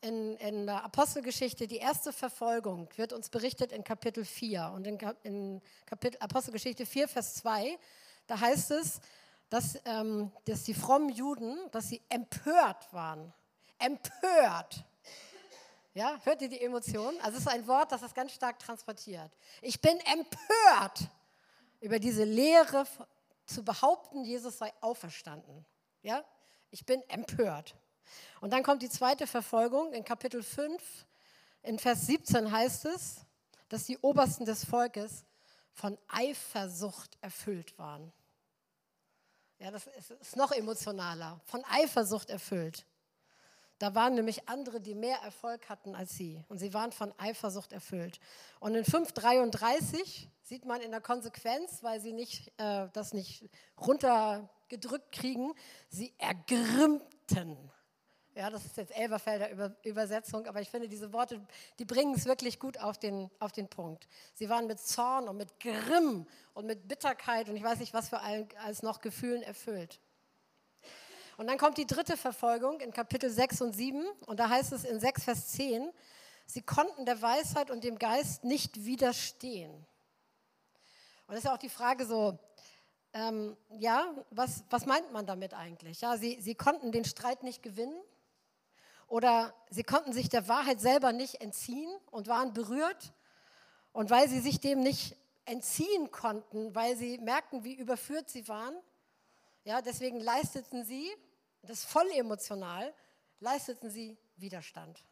[0.01, 4.71] in, in der Apostelgeschichte die erste Verfolgung, wird uns berichtet in Kapitel 4.
[4.73, 7.77] Und in, in Kapitel, Apostelgeschichte 4, Vers 2,
[8.27, 8.99] da heißt es,
[9.49, 13.33] dass, ähm, dass die frommen Juden, dass sie empört waren.
[13.79, 14.83] Empört.
[15.93, 17.19] Ja, hört ihr die Emotionen?
[17.21, 19.31] Also es ist ein Wort, das das ganz stark transportiert.
[19.61, 21.09] Ich bin empört
[21.79, 22.85] über diese Lehre
[23.47, 25.65] zu behaupten, Jesus sei auferstanden.
[26.01, 26.23] Ja?
[26.69, 27.75] Ich bin empört.
[28.41, 31.05] Und dann kommt die zweite Verfolgung in Kapitel 5.
[31.63, 33.25] In Vers 17 heißt es,
[33.69, 35.25] dass die Obersten des Volkes
[35.73, 38.11] von Eifersucht erfüllt waren.
[39.59, 41.39] Ja, das ist noch emotionaler.
[41.45, 42.85] Von Eifersucht erfüllt.
[43.79, 46.43] Da waren nämlich andere, die mehr Erfolg hatten als sie.
[46.49, 48.19] Und sie waren von Eifersucht erfüllt.
[48.59, 53.47] Und in 533 sieht man in der Konsequenz, weil sie nicht, äh, das nicht
[53.79, 55.53] runtergedrückt kriegen,
[55.89, 57.71] sie ergrimmten.
[58.37, 61.41] Ja, das ist jetzt Elberfelder Über Übersetzung, aber ich finde, diese Worte,
[61.79, 64.07] die bringen es wirklich gut auf den, auf den Punkt.
[64.35, 68.09] Sie waren mit Zorn und mit Grimm und mit Bitterkeit und ich weiß nicht, was
[68.09, 69.99] für allen als noch Gefühlen erfüllt.
[71.37, 74.83] Und dann kommt die dritte Verfolgung in Kapitel 6 und 7 und da heißt es
[74.83, 75.91] in 6 Vers 10,
[76.45, 79.71] sie konnten der Weisheit und dem Geist nicht widerstehen.
[79.71, 79.85] Und
[81.29, 82.37] das ist ja auch die Frage so,
[83.13, 86.01] ähm, ja, was, was meint man damit eigentlich?
[86.01, 87.97] Ja, sie, sie konnten den Streit nicht gewinnen,
[89.07, 93.13] oder sie konnten sich der Wahrheit selber nicht entziehen und waren berührt.
[93.93, 98.75] Und weil sie sich dem nicht entziehen konnten, weil sie merkten, wie überführt sie waren,
[99.67, 101.11] ja, deswegen leisteten sie,
[101.61, 102.93] das ist voll emotional,
[103.41, 105.03] leisteten sie Widerstand.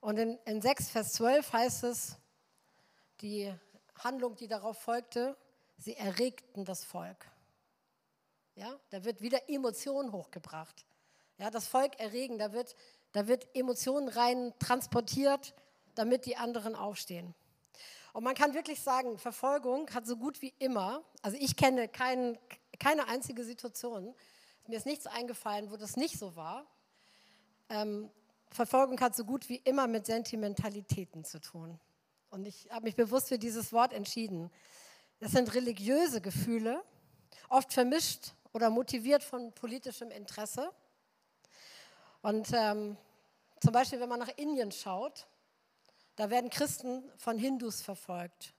[0.00, 2.18] Und in, in 6, Vers 12 heißt es,
[3.22, 3.50] die
[3.94, 5.38] Handlung, die darauf folgte,
[5.78, 7.26] sie erregten das Volk.
[8.54, 10.84] Ja, da wird wieder Emotionen hochgebracht.
[11.38, 12.76] Ja, das Volk erregen, da wird,
[13.12, 15.54] da wird Emotionen rein transportiert,
[15.94, 17.34] damit die anderen aufstehen.
[18.16, 22.38] Und man kann wirklich sagen, Verfolgung hat so gut wie immer, also ich kenne kein,
[22.78, 24.14] keine einzige Situation,
[24.66, 26.64] mir ist nichts eingefallen, wo das nicht so war.
[27.68, 28.08] Ähm,
[28.50, 31.78] Verfolgung hat so gut wie immer mit Sentimentalitäten zu tun.
[32.30, 34.50] Und ich habe mich bewusst für dieses Wort entschieden.
[35.18, 36.82] Das sind religiöse Gefühle,
[37.50, 40.72] oft vermischt oder motiviert von politischem Interesse.
[42.22, 42.96] Und ähm,
[43.60, 45.26] zum Beispiel, wenn man nach Indien schaut,
[46.16, 48.54] da werden Christen von Hindus verfolgt.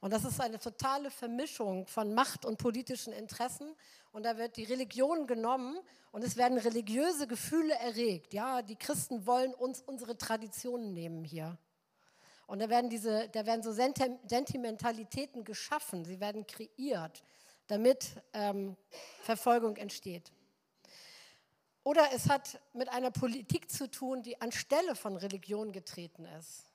[0.00, 3.74] Und das ist eine totale Vermischung von Macht und politischen Interessen.
[4.12, 5.78] Und da wird die Religion genommen
[6.10, 8.32] und es werden religiöse Gefühle erregt.
[8.32, 11.58] Ja, die Christen wollen uns unsere Traditionen nehmen hier.
[12.46, 17.22] Und da werden, diese, da werden so Sentimentalitäten geschaffen, sie werden kreiert
[17.70, 18.76] damit ähm,
[19.22, 20.32] Verfolgung entsteht.
[21.84, 26.69] Oder es hat mit einer Politik zu tun, die anstelle von Religion getreten ist.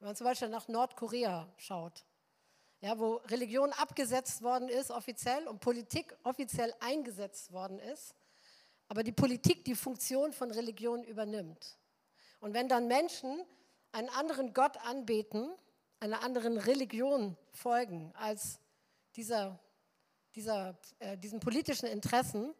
[0.00, 2.04] Wenn man zum Beispiel nach Nordkorea schaut,
[2.80, 8.14] ja, wo Religion abgesetzt worden ist offiziell und Politik offiziell eingesetzt worden ist,
[8.88, 11.78] aber die Politik die Funktion von Religion übernimmt.
[12.40, 13.44] Und wenn dann Menschen
[13.92, 15.48] einen anderen Gott anbeten,
[16.00, 18.58] einer anderen Religion folgen als
[19.14, 19.60] dieser
[20.34, 22.54] dieser, äh, diesen politischen Interessen,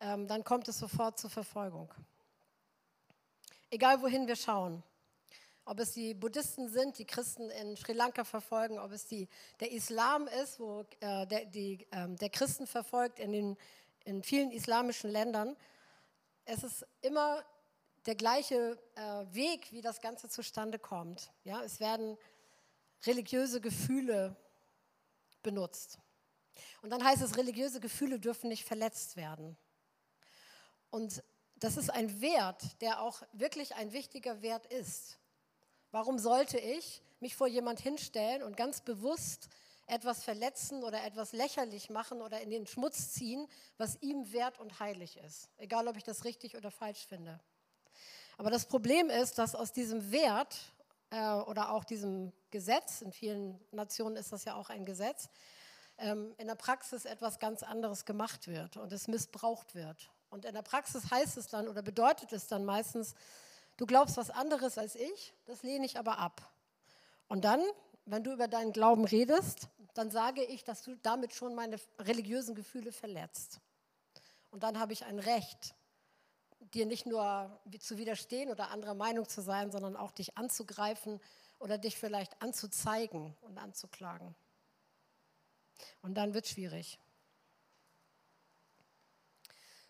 [0.00, 1.92] ähm, dann kommt es sofort zur Verfolgung.
[3.70, 4.82] Egal wohin wir schauen.
[5.64, 9.28] Ob es die Buddhisten sind, die Christen in Sri Lanka verfolgen, ob es die,
[9.60, 13.56] der Islam ist, wo äh, der, die, äh, der Christen verfolgt in, den,
[14.04, 15.56] in vielen islamischen Ländern.
[16.44, 17.44] Es ist immer
[18.06, 21.30] der gleiche äh, Weg, wie das Ganze zustande kommt.
[21.44, 22.18] Ja, es werden
[23.04, 24.34] religiöse Gefühle
[25.42, 25.98] benutzt.
[26.82, 29.56] Und dann heißt es, religiöse Gefühle dürfen nicht verletzt werden.
[30.90, 31.22] Und
[31.56, 35.18] das ist ein Wert, der auch wirklich ein wichtiger Wert ist.
[35.92, 39.48] Warum sollte ich mich vor jemand hinstellen und ganz bewusst
[39.86, 44.80] etwas verletzen oder etwas lächerlich machen oder in den Schmutz ziehen, was ihm wert und
[44.80, 45.50] heilig ist?
[45.58, 47.38] Egal, ob ich das richtig oder falsch finde.
[48.38, 50.58] Aber das Problem ist, dass aus diesem Wert
[51.10, 55.28] äh, oder auch diesem Gesetz, in vielen Nationen ist das ja auch ein Gesetz,
[55.98, 60.10] ähm, in der Praxis etwas ganz anderes gemacht wird und es missbraucht wird.
[60.30, 63.14] Und in der Praxis heißt es dann oder bedeutet es dann meistens,
[63.82, 66.40] du glaubst was anderes als ich, das lehne ich aber ab.
[67.26, 67.60] Und dann,
[68.04, 72.54] wenn du über deinen Glauben redest, dann sage ich, dass du damit schon meine religiösen
[72.54, 73.58] Gefühle verletzt.
[74.52, 75.74] Und dann habe ich ein Recht,
[76.60, 81.20] dir nicht nur zu widerstehen oder anderer Meinung zu sein, sondern auch dich anzugreifen
[81.58, 84.32] oder dich vielleicht anzuzeigen und anzuklagen.
[86.02, 87.00] Und dann wird es schwierig.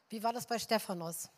[0.09, 1.29] Wie war das bei Stephanus?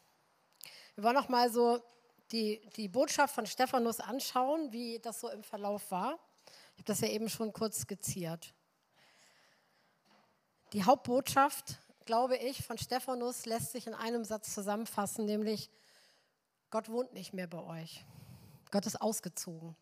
[0.95, 1.83] Wir wollen noch mal so
[2.33, 6.19] die, die Botschaft von Stephanus anschauen, wie das so im Verlauf war.
[6.47, 8.55] Ich habe das ja eben schon kurz skizziert.
[10.73, 15.71] Die Hauptbotschaft, glaube ich, von Stephanus lässt sich in einem Satz zusammenfassen, nämlich
[16.71, 18.05] Gott wohnt nicht mehr bei euch.
[18.73, 19.77] Gott ist ausgezogen.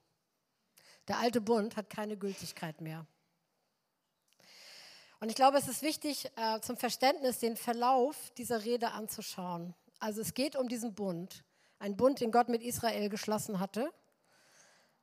[1.09, 3.07] Der alte Bund hat keine Gültigkeit mehr.
[5.20, 9.74] Und ich glaube, es ist wichtig äh, zum Verständnis, den Verlauf dieser Rede anzuschauen.
[9.98, 11.44] Also es geht um diesen Bund,
[11.83, 13.92] ein Bund, den Gott mit Israel geschlossen hatte.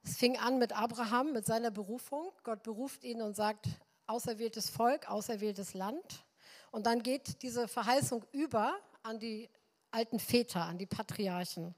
[0.01, 2.31] Es fing an mit Abraham, mit seiner Berufung.
[2.43, 3.67] Gott beruft ihn und sagt,
[4.07, 6.25] auserwähltes Volk, auserwähltes Land.
[6.71, 9.49] Und dann geht diese Verheißung über an die
[9.91, 11.75] alten Väter, an die Patriarchen.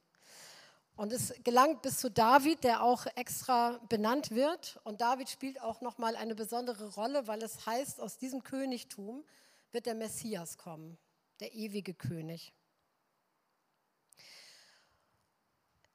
[0.96, 4.80] Und es gelangt bis zu David, der auch extra benannt wird.
[4.84, 9.24] Und David spielt auch nochmal eine besondere Rolle, weil es heißt, aus diesem Königtum
[9.72, 11.00] wird der Messias kommen,
[11.40, 12.54] der ewige König.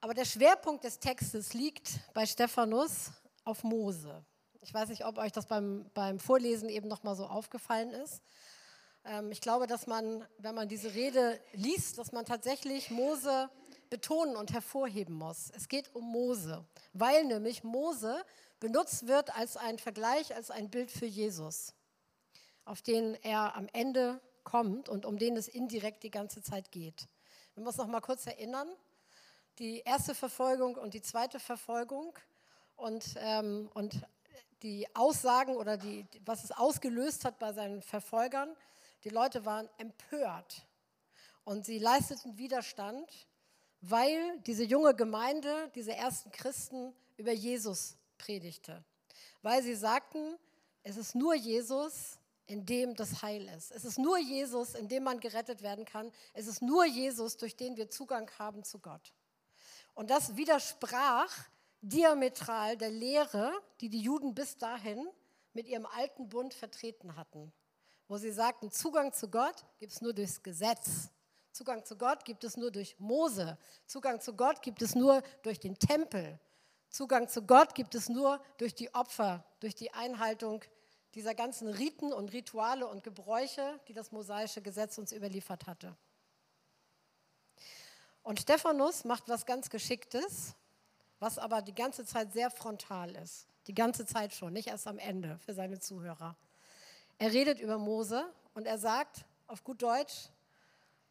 [0.07, 3.11] Aber der Schwerpunkt des Textes liegt bei Stephanus
[3.43, 4.25] auf Mose.
[4.61, 8.23] Ich weiß nicht, ob euch das beim, beim Vorlesen eben nochmal so aufgefallen ist.
[9.05, 13.51] Ähm, ich glaube, dass man, wenn man diese Rede liest, dass man tatsächlich Mose
[13.91, 15.51] betonen und hervorheben muss.
[15.57, 18.25] Es geht um Mose, weil nämlich Mose
[18.61, 21.75] benutzt wird als ein Vergleich, als ein Bild für Jesus,
[22.65, 27.09] auf den er am Ende kommt und um den es indirekt die ganze Zeit geht.
[27.55, 28.69] Wir müssen noch mal kurz erinnern,
[29.59, 32.19] die erste Verfolgung und die zweite Verfolgung
[32.77, 34.01] und, ähm, und
[34.63, 38.55] die Aussagen oder die, was es ausgelöst hat bei seinen Verfolgern.
[39.05, 40.67] Die Leute waren empört
[41.45, 43.27] und sie leisteten Widerstand
[43.81, 48.85] weil diese junge Gemeinde, diese ersten Christen über Jesus predigte.
[49.43, 50.37] Weil sie sagten,
[50.83, 53.73] es ist nur Jesus, in dem das Heil ist.
[53.73, 56.13] Es ist nur Jesus, in dem man gerettet werden kann.
[56.33, 59.13] Es ist nur Jesus, durch den wir Zugang haben zu Gott.
[59.97, 61.33] Und das widersprach
[61.81, 65.09] diametral der Lehre, die die Juden bis dahin
[65.55, 67.51] mit ihrem alten Bund vertreten hatten,
[68.07, 71.09] wo sie sagten, Zugang zu Gott gibt es nur durchs Gesetz.
[71.51, 73.57] Zugang zu Gott gibt es nur durch Mose.
[73.87, 76.39] Zugang zu Gott gibt es nur durch den Tempel.
[76.91, 80.63] Zugang zu Gott gibt es nur durch die Opfer, durch die Einhaltung
[81.15, 85.97] dieser ganzen Riten und Rituale und Gebräuche, die das mosaische Gesetz uns überliefert hatte.
[88.27, 90.57] Und Stephanus macht was ganz Geschicktes,
[91.21, 93.47] was aber die ganze Zeit sehr frontal ist.
[93.69, 96.35] Die ganze Zeit schon, nicht erst am Ende für seine Zuhörer.
[97.19, 100.29] Er redet über Mose und er sagt auf gut Deutsch,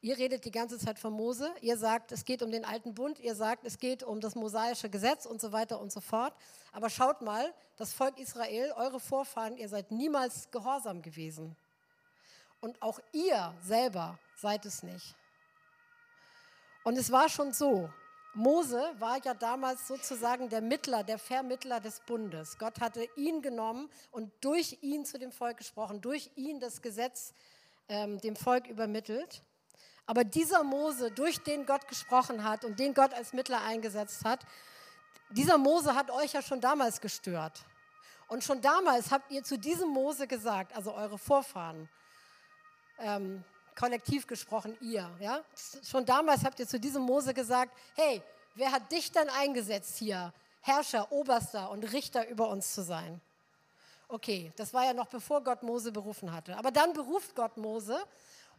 [0.02, 3.18] Ihr redet die ganze Zeit von Mose, ihr sagt, es geht um den alten Bund,
[3.18, 6.34] ihr sagt, es geht um das mosaische Gesetz und so weiter und so fort.
[6.74, 11.56] Aber schaut mal, das Volk Israel, eure Vorfahren, ihr seid niemals gehorsam gewesen.
[12.60, 15.16] Und auch ihr selber seid es nicht.
[16.86, 17.90] Und es war schon so,
[18.36, 22.60] Mose war ja damals sozusagen der Mittler, der Vermittler des Bundes.
[22.60, 27.34] Gott hatte ihn genommen und durch ihn zu dem Volk gesprochen, durch ihn das Gesetz
[27.90, 29.42] ähm, dem Volk übermittelt.
[30.06, 34.46] Aber dieser Mose, durch den Gott gesprochen hat und den Gott als Mittler eingesetzt hat,
[35.32, 37.66] dieser Mose hat euch ja schon damals gestört.
[38.28, 41.90] Und schon damals habt ihr zu diesem Mose gesagt, also eure Vorfahren,
[43.00, 43.44] ähm,
[43.76, 45.44] kollektiv gesprochen ihr, ja?
[45.84, 48.22] Schon damals habt ihr zu diesem Mose gesagt, hey,
[48.56, 53.22] wer hat dich denn eingesetzt hier, Herrscher, Oberster und Richter über uns zu sein?
[54.08, 56.58] Okay, das war ja noch bevor Gott Mose berufen hatte.
[56.58, 57.98] Aber dann beruft Gott Mose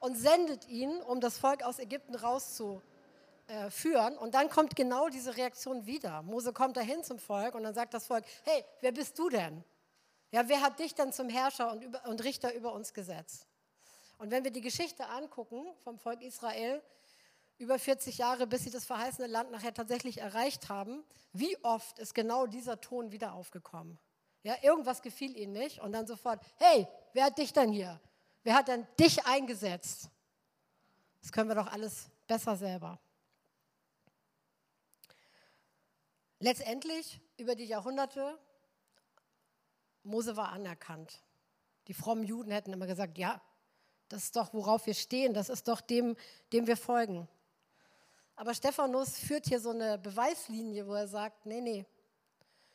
[0.00, 2.82] und sendet ihn, um das Volk aus Ägypten rauszuführen.
[4.18, 6.22] Und dann kommt genau diese Reaktion wieder.
[6.22, 9.64] Mose kommt dahin zum Volk und dann sagt das Volk, hey, wer bist du denn?
[10.32, 13.46] Ja, wer hat dich denn zum Herrscher und, über, und Richter über uns gesetzt?
[14.18, 16.82] Und wenn wir die Geschichte angucken vom Volk Israel,
[17.58, 22.14] über 40 Jahre, bis sie das verheißene Land nachher tatsächlich erreicht haben, wie oft ist
[22.14, 23.98] genau dieser Ton wieder aufgekommen?
[24.42, 28.00] Ja, irgendwas gefiel ihnen nicht und dann sofort, hey, wer hat dich denn hier?
[28.42, 30.10] Wer hat denn dich eingesetzt?
[31.20, 33.00] Das können wir doch alles besser selber.
[36.38, 38.38] Letztendlich über die Jahrhunderte,
[40.04, 41.22] Mose war anerkannt.
[41.88, 43.40] Die frommen Juden hätten immer gesagt, ja,
[44.08, 46.16] das ist doch, worauf wir stehen, das ist doch dem,
[46.52, 47.28] dem wir folgen.
[48.36, 51.86] Aber Stephanus führt hier so eine Beweislinie, wo er sagt, nee, nee,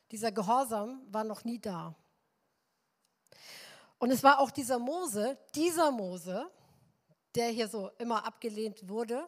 [0.10, 1.96] dieser Gehorsam war noch nie da.
[4.00, 6.50] Und es war auch dieser Mose, dieser Mose,
[7.36, 9.28] der hier so immer abgelehnt wurde,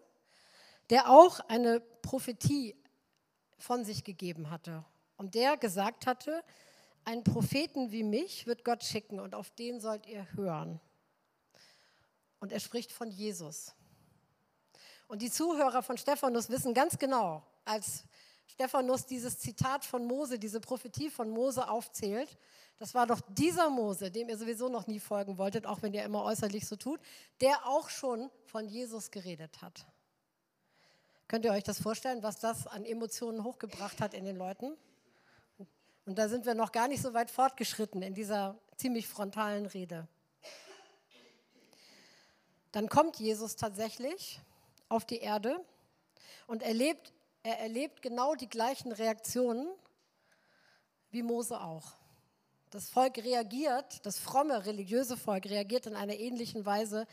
[0.90, 2.76] der auch eine Prophetie
[3.58, 4.84] von sich gegeben hatte.
[5.16, 6.44] Und der gesagt hatte,
[7.06, 10.82] einen Propheten wie mich wird Gott schicken und auf den sollt ihr hören.
[12.44, 13.72] Und er spricht von Jesus.
[15.08, 18.04] Und die Zuhörer von Stephanus wissen ganz genau, als
[18.48, 22.38] Stephanus dieses Zitat von Mose, diese Prophetie von Mose aufzählt.
[22.80, 26.04] Das war doch dieser Mose, dem ihr sowieso noch nie folgen wolltet, auch wenn ihr
[26.04, 27.00] immer äußerlich so tut,
[27.40, 29.86] der auch schon von Jesus geredet hat.
[31.30, 34.76] Könnt ihr euch das vorstellen, was das an Emotionen hochgebracht hat in den Leuten?
[36.06, 40.10] Und da sind wir noch gar nicht so weit fortgeschritten in dieser ziemlich frontalen Rede.
[42.74, 44.42] Dann kommt Jesus tatsächlich
[44.90, 45.64] auf die Erde
[46.48, 47.14] und erlebt,
[47.44, 49.68] er erlebt genau die gleichen Reaktionen
[51.12, 51.94] wie Mose auch.
[52.72, 57.06] Das Volk reagiert, das fromme religiöse Volk reagiert in einer ähnlichen Weise,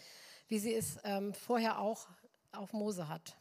[0.49, 2.09] wie sie es ähm, vorher auch
[2.53, 3.37] auf Mose hat.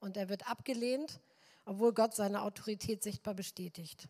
[0.00, 1.18] Und er wird abgelehnt,
[1.64, 4.06] obwohl Gott seine Autorität sichtbar bestätigt.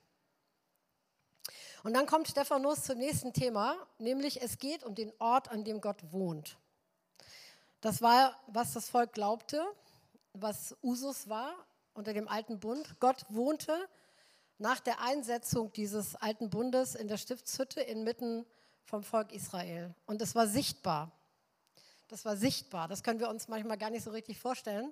[1.85, 5.81] Und dann kommt Stephanus zum nächsten Thema, nämlich es geht um den Ort, an dem
[5.81, 6.59] Gott wohnt.
[7.85, 9.63] Das war, was das Volk glaubte,
[10.33, 11.55] was Usus war
[11.93, 12.99] unter dem alten Bund.
[12.99, 13.77] Gott wohnte
[14.57, 18.47] nach der Einsetzung dieses alten Bundes in der Stiftshütte inmitten
[18.85, 19.95] vom Volk Israel.
[20.07, 21.13] Und es war sichtbar.
[22.09, 22.89] Das war sichtbar.
[22.89, 24.91] Das können wir uns manchmal gar nicht so richtig vorstellen.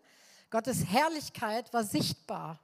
[0.51, 2.61] Gottes Herrlichkeit war sichtbar.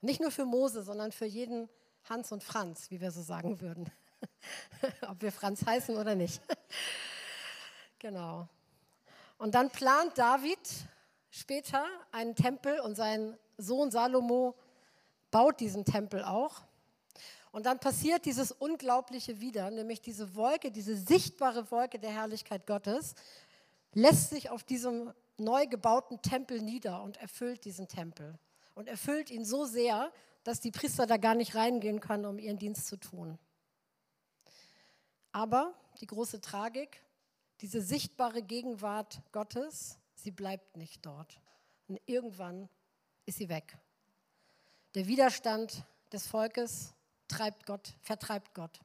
[0.00, 1.68] Nicht nur für Mose, sondern für jeden
[2.04, 3.90] Hans und Franz, wie wir so sagen würden.
[5.08, 6.40] Ob wir Franz heißen oder nicht.
[7.98, 8.48] genau.
[9.38, 10.58] Und dann plant David
[11.30, 14.54] später einen Tempel und sein Sohn Salomo
[15.30, 16.62] baut diesen Tempel auch.
[17.52, 23.14] Und dann passiert dieses Unglaubliche wieder, nämlich diese Wolke, diese sichtbare Wolke der Herrlichkeit Gottes,
[23.92, 28.38] lässt sich auf diesem neu gebauten Tempel nieder und erfüllt diesen Tempel.
[28.74, 30.12] Und erfüllt ihn so sehr,
[30.44, 33.38] dass die Priester da gar nicht reingehen können, um ihren Dienst zu tun.
[35.32, 37.02] Aber die große Tragik,
[37.60, 41.40] diese sichtbare Gegenwart Gottes, sie bleibt nicht dort.
[41.88, 42.68] Und irgendwann
[43.24, 43.76] ist sie weg.
[44.94, 46.94] Der Widerstand des Volkes
[47.28, 48.80] treibt Gott, vertreibt Gott.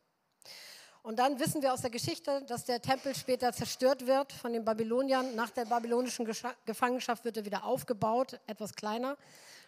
[1.03, 4.63] Und dann wissen wir aus der Geschichte, dass der Tempel später zerstört wird von den
[4.63, 5.34] Babyloniern.
[5.36, 6.28] Nach der babylonischen
[6.65, 9.17] Gefangenschaft wird er wieder aufgebaut, etwas kleiner.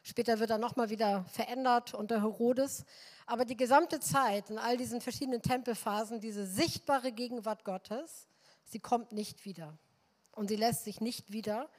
[0.04, 2.86] Später wird er nochmal wieder verändert unter Herodes.
[3.26, 8.28] Aber die gesamte Zeit in all diesen verschiedenen Tempelphasen, diese sichtbare Gegenwart Gottes,
[8.66, 9.78] sie kommt nicht wieder.
[10.32, 11.70] Und sie lässt sich nicht wieder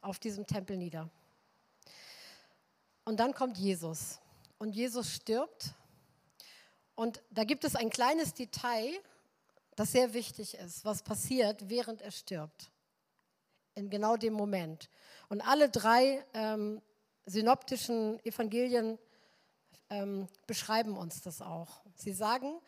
[0.00, 1.10] auf diesem Tempel nieder.
[3.04, 4.18] Und dann kommt Jesus.
[4.58, 5.74] Und Jesus stirbt.
[6.94, 8.92] Und da gibt es ein kleines Detail,
[9.74, 12.70] das sehr wichtig ist, was passiert, während er stirbt.
[13.74, 14.88] In genau dem Moment.
[15.28, 16.80] Und alle drei ähm,
[17.26, 18.98] synoptischen Evangelien
[19.90, 21.82] ähm, beschreiben uns das auch.
[21.94, 22.58] Sie sagen,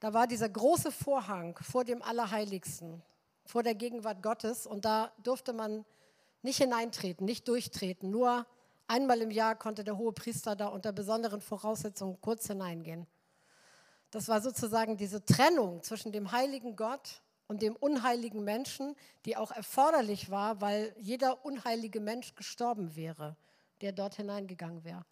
[0.00, 3.02] da war dieser große Vorhang vor dem Allerheiligsten
[3.44, 5.84] vor der Gegenwart Gottes und da durfte man
[6.42, 8.10] nicht hineintreten, nicht durchtreten.
[8.10, 8.46] Nur
[8.86, 13.06] einmal im Jahr konnte der hohe Priester da unter besonderen Voraussetzungen kurz hineingehen.
[14.10, 18.94] Das war sozusagen diese Trennung zwischen dem heiligen Gott und dem unheiligen Menschen,
[19.24, 23.36] die auch erforderlich war, weil jeder unheilige Mensch gestorben wäre,
[23.80, 25.04] der dort hineingegangen wäre.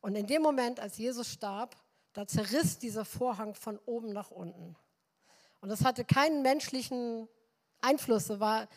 [0.00, 1.76] Und in dem Moment, als Jesus starb,
[2.14, 4.76] da zerriss dieser Vorhang von oben nach unten.
[5.60, 7.28] Und das hatte keinen menschlichen
[7.80, 8.68] Einflüsse war,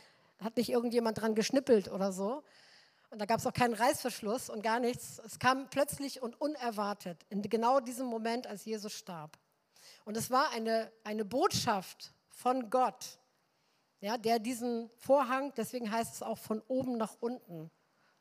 [0.41, 2.43] hat nicht irgendjemand dran geschnippelt oder so.
[3.09, 5.19] Und da gab es auch keinen Reißverschluss und gar nichts.
[5.25, 9.37] Es kam plötzlich und unerwartet in genau diesem Moment, als Jesus starb.
[10.03, 13.19] Und es war eine, eine Botschaft von Gott,
[14.01, 17.71] ja, der diesen Vorhang, deswegen heißt es auch von oben nach unten,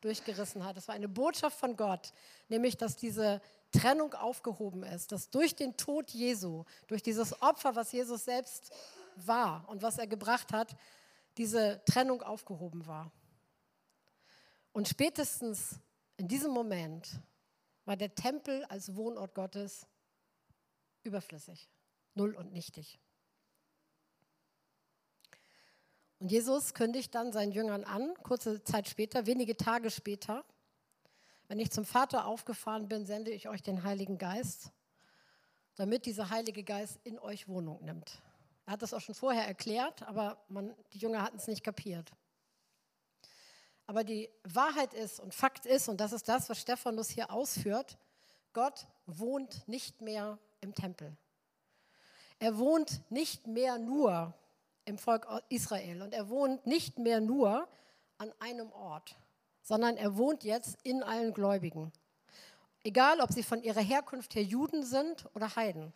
[0.00, 0.76] durchgerissen hat.
[0.76, 2.12] Es war eine Botschaft von Gott,
[2.48, 3.40] nämlich dass diese
[3.72, 8.72] Trennung aufgehoben ist, dass durch den Tod Jesu, durch dieses Opfer, was Jesus selbst
[9.16, 10.76] war und was er gebracht hat,
[11.36, 13.12] diese Trennung aufgehoben war.
[14.72, 15.80] Und spätestens
[16.16, 17.20] in diesem Moment
[17.84, 19.86] war der Tempel als Wohnort Gottes
[21.02, 21.68] überflüssig,
[22.14, 22.98] null und nichtig.
[26.18, 30.44] Und Jesus kündigt dann seinen Jüngern an, kurze Zeit später, wenige Tage später,
[31.48, 34.72] wenn ich zum Vater aufgefahren bin, sende ich euch den Heiligen Geist,
[35.76, 38.20] damit dieser Heilige Geist in euch Wohnung nimmt.
[38.66, 42.10] Er hat das auch schon vorher erklärt, aber man, die Jünger hatten es nicht kapiert.
[43.86, 47.96] Aber die Wahrheit ist und Fakt ist, und das ist das, was Stephanus hier ausführt,
[48.52, 51.16] Gott wohnt nicht mehr im Tempel.
[52.38, 54.34] Er wohnt nicht mehr nur
[54.84, 57.68] im Volk Israel und er wohnt nicht mehr nur
[58.18, 59.16] an einem Ort,
[59.66, 61.92] sondern er wohnt jetzt in allen Gläubigen.
[62.84, 65.92] Egal, ob sie von ihrer Herkunft her Juden sind oder Heiden.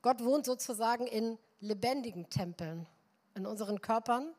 [0.00, 2.86] Gott wohnt sozusagen in lebendigen Tempeln,
[3.34, 4.32] in unseren Körpern,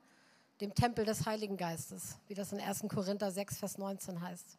[0.62, 2.86] dem Tempel des Heiligen Geistes, wie das in 1.
[2.90, 4.58] Korinther 6, Vers 19 heißt.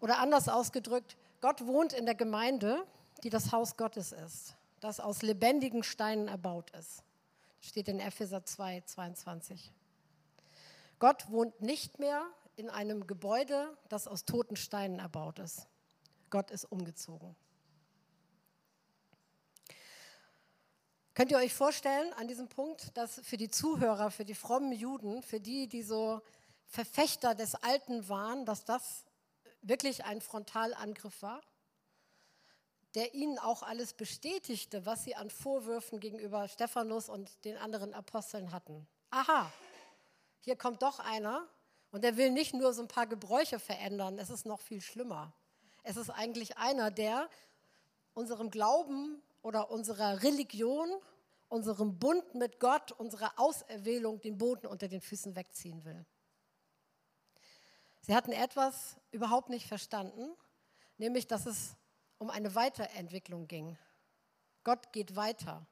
[0.00, 2.86] Oder anders ausgedrückt, Gott wohnt in der Gemeinde,
[3.22, 7.04] die das Haus Gottes ist, das aus lebendigen Steinen erbaut ist.
[7.58, 9.74] Das steht in Epheser 2, 22.
[11.00, 12.24] Gott wohnt nicht mehr
[12.56, 15.66] in einem Gebäude, das aus toten Steinen erbaut ist.
[16.28, 17.34] Gott ist umgezogen.
[21.14, 25.22] Könnt ihr euch vorstellen an diesem Punkt, dass für die Zuhörer, für die frommen Juden,
[25.22, 26.20] für die, die so
[26.66, 29.04] Verfechter des Alten waren, dass das
[29.62, 31.40] wirklich ein Frontalangriff war,
[32.94, 38.52] der ihnen auch alles bestätigte, was sie an Vorwürfen gegenüber Stephanus und den anderen Aposteln
[38.52, 38.86] hatten.
[39.10, 39.50] Aha,
[40.40, 41.46] hier kommt doch einer
[41.90, 45.32] und der will nicht nur so ein paar Gebräuche verändern, es ist noch viel schlimmer.
[45.82, 47.28] Es ist eigentlich einer, der
[48.14, 50.90] unserem Glauben oder unserer Religion,
[51.48, 56.04] unserem Bund mit Gott, unserer Auserwählung den Boden unter den Füßen wegziehen will.
[58.02, 60.30] Sie hatten etwas überhaupt nicht verstanden,
[60.96, 61.76] nämlich dass es
[62.18, 63.78] um eine Weiterentwicklung ging.
[64.64, 65.66] Gott geht weiter.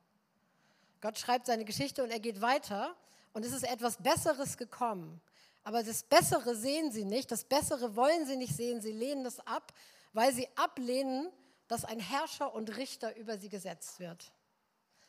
[1.00, 2.96] Gott schreibt seine Geschichte und er geht weiter
[3.32, 5.20] und es ist etwas Besseres gekommen.
[5.64, 9.40] Aber das Bessere sehen sie nicht, das Bessere wollen sie nicht sehen, sie lehnen es
[9.40, 9.72] ab,
[10.12, 11.30] weil sie ablehnen,
[11.66, 14.32] dass ein Herrscher und Richter über sie gesetzt wird.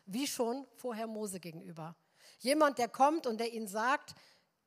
[0.05, 1.95] Wie schon vorher Mose gegenüber.
[2.39, 4.15] Jemand, der kommt und der ihnen sagt,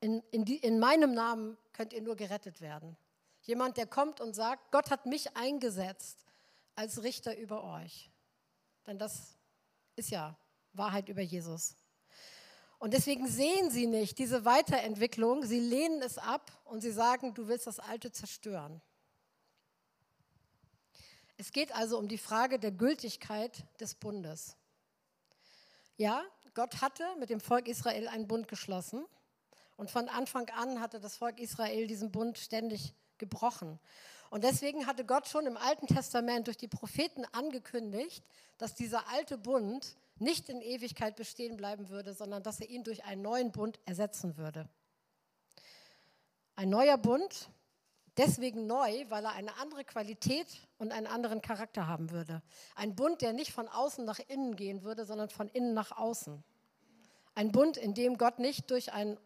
[0.00, 2.96] in, in, die, in meinem Namen könnt ihr nur gerettet werden.
[3.42, 6.24] Jemand, der kommt und sagt, Gott hat mich eingesetzt
[6.74, 8.10] als Richter über euch.
[8.86, 9.36] Denn das
[9.96, 10.36] ist ja
[10.72, 11.76] Wahrheit über Jesus.
[12.82, 17.46] Und deswegen sehen sie nicht diese Weiterentwicklung, sie lehnen es ab und sie sagen, du
[17.46, 18.82] willst das Alte zerstören.
[21.36, 24.56] Es geht also um die Frage der Gültigkeit des Bundes.
[25.96, 26.24] Ja,
[26.54, 29.06] Gott hatte mit dem Volk Israel einen Bund geschlossen
[29.76, 33.78] und von Anfang an hatte das Volk Israel diesen Bund ständig gebrochen.
[34.28, 38.24] Und deswegen hatte Gott schon im Alten Testament durch die Propheten angekündigt,
[38.58, 43.04] dass dieser alte Bund nicht in Ewigkeit bestehen bleiben würde, sondern dass er ihn durch
[43.04, 44.68] einen neuen Bund ersetzen würde.
[46.54, 47.50] Ein neuer Bund,
[48.16, 50.46] deswegen neu, weil er eine andere Qualität
[50.78, 52.42] und einen anderen Charakter haben würde.
[52.74, 56.42] Ein Bund, der nicht von außen nach innen gehen würde, sondern von innen nach außen.
[57.34, 59.18] Ein Bund, in dem Gott nicht durch ein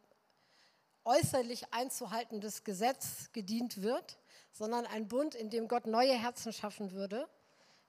[1.05, 4.19] äußerlich einzuhaltendes Gesetz gedient wird,
[4.53, 7.29] sondern ein Bund, in dem Gott neue Herzen schaffen würde,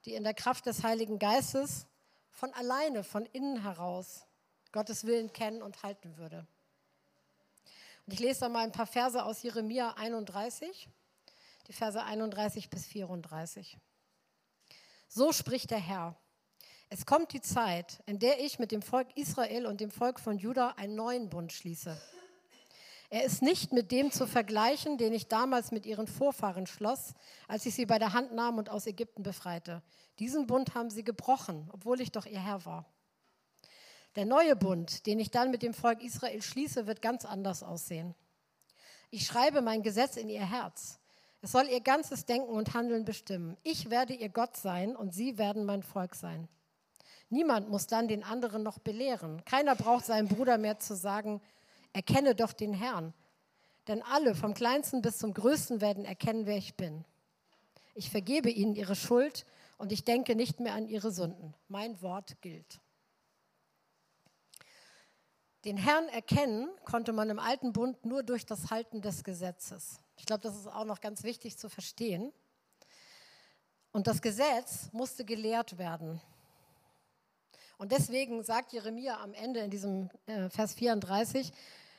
[0.06, 1.88] die in der Kraft des Heiligen Geistes
[2.38, 4.28] von alleine, von innen heraus
[4.72, 6.46] Gottes Willen kennen und halten würde.
[8.06, 10.88] Und ich lese da mal ein paar Verse aus Jeremia 31,
[11.68, 13.80] die Verse 31 bis 34.
[15.08, 16.16] So spricht der Herr.
[16.90, 20.38] Es kommt die Zeit, in der ich mit dem Volk Israel und dem Volk von
[20.38, 22.00] Juda einen neuen Bund schließe
[23.10, 27.14] er ist nicht mit dem zu vergleichen, den ich damals mit ihren Vorfahren schloss,
[27.48, 29.82] als ich sie bei der Hand nahm und aus Ägypten befreite.
[30.20, 32.86] Diesen Bund haben sie gebrochen, obwohl ich doch ihr Herr war.
[34.16, 38.14] Der neue Bund, den ich dann mit dem Volk Israel schließe, wird ganz anders aussehen.
[39.10, 41.00] Ich schreibe mein Gesetz in ihr Herz.
[41.42, 43.56] Es soll ihr ganzes Denken und Handeln bestimmen.
[43.64, 46.50] Ich werde ihr Gott sein und sie werden mein Volk sein.
[47.30, 49.46] Niemand muss dann den anderen noch belehren.
[49.46, 51.42] Keiner braucht seinem Bruder mehr zu sagen,
[51.98, 53.12] Erkenne doch den Herrn.
[53.88, 57.06] Denn alle, vom kleinsten bis zum größten, werden erkennen, wer ich bin.
[57.96, 59.48] Ich vergebe ihnen ihre Schuld
[59.80, 61.56] und ich denke nicht mehr an ihre Sünden.
[61.70, 62.82] Mein Wort gilt.
[65.66, 70.00] Den Herrn erkennen konnte man im alten Bund nur durch das Halten des Gesetzes.
[70.18, 72.32] Ich glaube, das ist auch noch ganz wichtig zu verstehen.
[73.92, 76.22] Und das Gesetz musste gelehrt werden.
[77.80, 81.52] Und deswegen sagt Jeremia am Ende in diesem äh, Vers 34,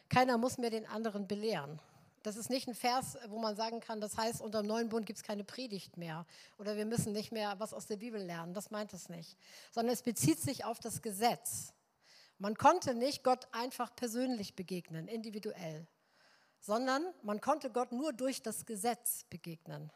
[0.09, 1.81] keiner muss mehr den anderen belehren.
[2.23, 5.07] Das ist nicht ein Vers, wo man sagen kann, das heißt, unter dem neuen Bund
[5.07, 6.27] gibt es keine Predigt mehr
[6.59, 8.55] oder wir müssen nicht mehr was aus der Bibel lernen.
[8.55, 9.37] Das meint es nicht.
[9.71, 11.73] Sondern es bezieht sich auf das Gesetz.
[12.39, 15.87] Man konnte nicht Gott einfach persönlich begegnen, individuell,
[16.61, 19.91] sondern man konnte Gott nur durch das Gesetz begegnen.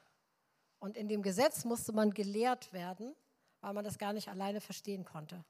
[0.78, 3.14] Und in dem Gesetz musste man gelehrt werden,
[3.60, 5.44] weil man das gar nicht alleine verstehen konnte.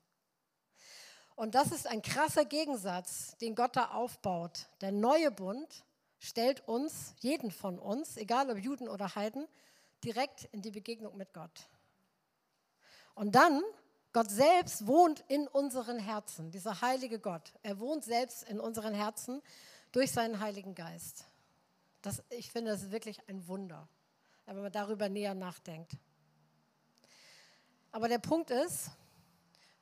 [1.43, 4.68] Und das ist ein krasser Gegensatz, den Gott da aufbaut.
[4.80, 5.84] Der neue Bund
[6.20, 9.49] stellt uns, jeden von uns, egal ob Juden oder Heiden,
[10.05, 11.68] direkt in die Begegnung mit Gott.
[13.16, 13.61] Und dann,
[14.12, 17.53] Gott selbst wohnt in unseren Herzen, dieser heilige Gott.
[17.64, 19.43] Er wohnt selbst in unseren Herzen
[19.90, 21.24] durch seinen Heiligen Geist.
[22.03, 23.88] Das, ich finde, das ist wirklich ein Wunder,
[24.47, 25.90] wenn man darüber näher nachdenkt.
[27.90, 28.93] Aber der Punkt ist,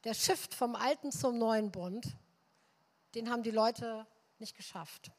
[0.04, 2.06] der Shift vom alten zum neuen Bund,
[3.14, 4.06] den haben die Leute
[4.38, 5.10] nicht geschafft.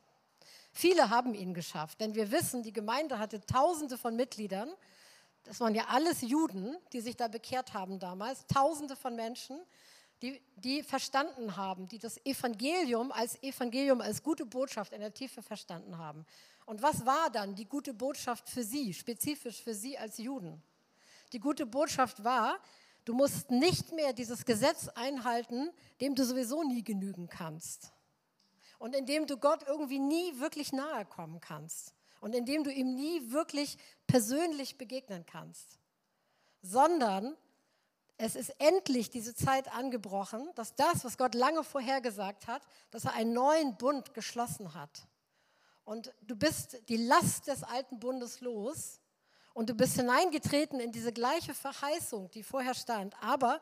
[0.74, 4.72] Viele haben ihn geschafft, denn wir wissen, die Gemeinde hatte Tausende von Mitgliedern.
[5.44, 9.60] das waren ja alles Juden, die sich da bekehrt haben damals, tausende von Menschen,
[10.22, 15.42] die, die verstanden haben, die das Evangelium als Evangelium, als gute Botschaft in der Tiefe
[15.42, 16.26] verstanden haben.
[16.66, 20.62] Und was war dann die gute Botschaft für sie, spezifisch für sie als Juden?
[21.34, 22.60] Die gute Botschaft war,
[23.06, 27.94] du musst nicht mehr dieses Gesetz einhalten, dem du sowieso nie genügen kannst.
[28.80, 31.94] Und in dem du Gott irgendwie nie wirklich nahe kommen kannst.
[32.20, 33.78] Und in dem du ihm nie wirklich
[34.08, 35.80] persönlich begegnen kannst.
[36.62, 37.36] Sondern
[38.18, 43.14] es ist endlich diese Zeit angebrochen, dass das, was Gott lange vorhergesagt hat, dass er
[43.14, 45.08] einen neuen Bund geschlossen hat.
[45.84, 49.01] Und du bist die Last des alten Bundes los
[49.54, 53.16] und du bist hineingetreten in diese gleiche Verheißung, die vorher stand.
[53.22, 53.60] Aber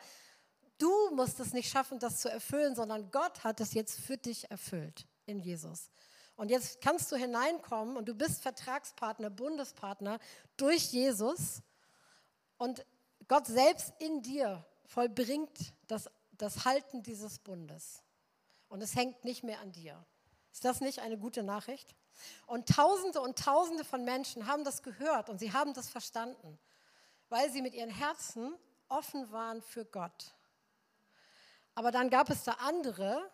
[0.78, 4.50] du musst es nicht schaffen, das zu erfüllen, sondern Gott hat es jetzt für dich
[4.52, 5.90] erfüllt in Jesus.
[6.36, 10.20] Und jetzt kannst du hineinkommen und du bist Vertragspartner, Bundespartner
[10.56, 11.62] durch Jesus.
[12.58, 12.86] Und
[13.28, 18.02] Gott selbst in dir vollbringt das, das Halten dieses Bundes.
[18.70, 20.06] Und es hängt nicht mehr an dir.
[20.52, 21.96] Ist das nicht eine gute Nachricht?
[22.48, 26.60] Und Tausende und Tausende von Menschen haben das gehört und sie haben das verstanden,
[27.30, 28.56] weil sie mit ihren Herzen
[28.88, 30.34] offen waren für Gott.
[31.76, 33.30] Aber dann gab es da andere,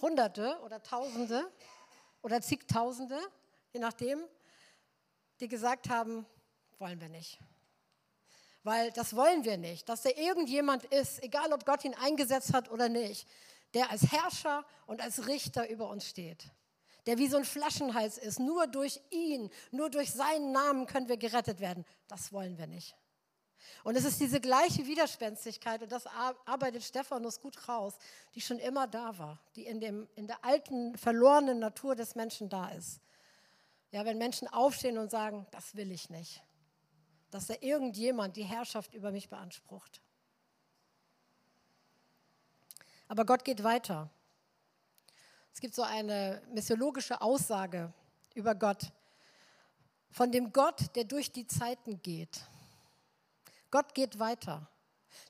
[0.00, 1.50] Hunderte oder Tausende
[2.22, 3.18] oder zigtausende,
[3.72, 4.24] je nachdem,
[5.40, 6.24] die gesagt haben,
[6.78, 7.38] wollen wir nicht.
[8.62, 12.70] Weil das wollen wir nicht, dass da irgendjemand ist, egal ob Gott ihn eingesetzt hat
[12.70, 13.26] oder nicht,
[13.74, 16.50] der als Herrscher und als Richter über uns steht.
[17.06, 18.38] Der wie so ein Flaschenhals ist.
[18.38, 21.84] Nur durch ihn, nur durch seinen Namen können wir gerettet werden.
[22.08, 22.94] Das wollen wir nicht.
[23.84, 26.06] Und es ist diese gleiche Widerspenstigkeit, und das
[26.44, 27.94] arbeitet Stephanus gut raus,
[28.34, 32.48] die schon immer da war, die in, dem, in der alten, verlorenen Natur des Menschen
[32.48, 33.00] da ist.
[33.90, 36.42] Ja, wenn Menschen aufstehen und sagen, das will ich nicht
[37.30, 40.02] dass da irgendjemand die Herrschaft über mich beansprucht.
[43.08, 44.10] Aber Gott geht weiter.
[45.52, 47.92] Es gibt so eine missiologische Aussage
[48.34, 48.92] über Gott,
[50.10, 52.40] von dem Gott, der durch die Zeiten geht.
[53.70, 54.68] Gott geht weiter.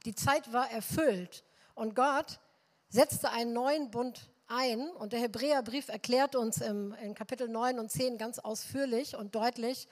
[0.04, 1.44] Die Zeit war erfüllt
[1.74, 2.40] und Gott
[2.88, 7.90] setzte einen neuen Bund ein und der Hebräerbrief erklärt uns im, in Kapitel 9 und
[7.90, 9.88] 10 ganz ausführlich und deutlich,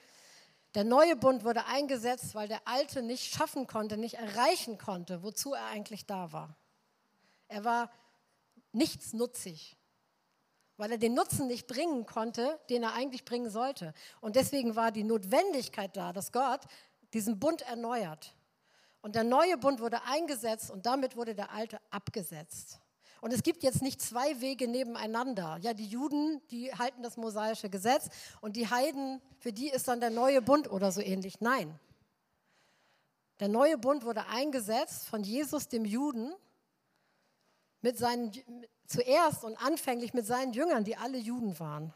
[0.75, 5.53] der neue Bund wurde eingesetzt, weil der alte nicht schaffen konnte, nicht erreichen konnte, wozu
[5.53, 6.55] er eigentlich da war.
[7.47, 7.91] Er war
[8.71, 9.78] nichtsnutzig,
[10.79, 13.93] weil er den Nutzen nicht bringen konnte, den er eigentlich bringen sollte.
[14.21, 16.61] Und deswegen war die Notwendigkeit da, dass Gott
[17.13, 18.33] diesen Bund erneuert.
[19.01, 22.79] Und der neue Bund wurde eingesetzt und damit wurde der alte abgesetzt.
[23.19, 25.57] Und es gibt jetzt nicht zwei Wege nebeneinander.
[25.59, 28.07] Ja, die Juden, die halten das mosaische Gesetz
[28.39, 31.41] und die Heiden, für die ist dann der neue Bund oder so ähnlich.
[31.41, 31.77] Nein.
[33.41, 36.33] Der neue Bund wurde eingesetzt von Jesus, dem Juden,
[37.81, 38.31] mit seinen,
[38.89, 41.93] zuerst und anfänglich mit seinen Jüngern, die alle Juden waren.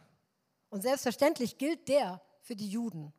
[0.70, 3.12] Und selbstverständlich gilt der für die Juden.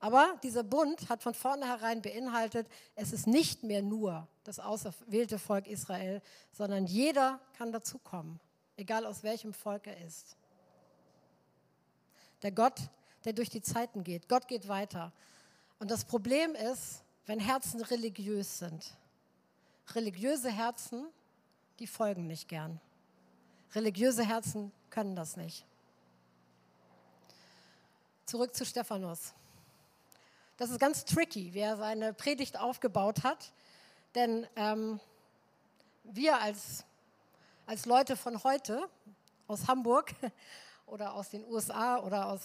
[0.00, 5.66] Aber dieser Bund hat von vornherein beinhaltet, es ist nicht mehr nur das auserwählte Volk
[5.66, 8.38] Israel, sondern jeder kann dazukommen,
[8.76, 10.36] egal aus welchem Volk er ist.
[12.42, 12.80] Der Gott,
[13.24, 14.28] der durch die Zeiten geht.
[14.28, 15.12] Gott geht weiter.
[15.80, 18.96] Und das Problem ist, wenn Herzen religiös sind.
[19.94, 21.08] Religiöse Herzen,
[21.80, 22.80] die folgen nicht gern.
[23.74, 25.66] Religiöse Herzen können das nicht.
[28.24, 29.34] Zurück zu Stephanus.
[30.56, 33.52] Das ist ganz tricky, wie er seine Predigt aufgebaut hat.
[34.14, 35.00] Denn ähm,
[36.02, 36.84] wir als,
[37.66, 38.88] als Leute von heute,
[39.46, 40.14] aus Hamburg
[40.86, 42.42] oder aus den USA oder aus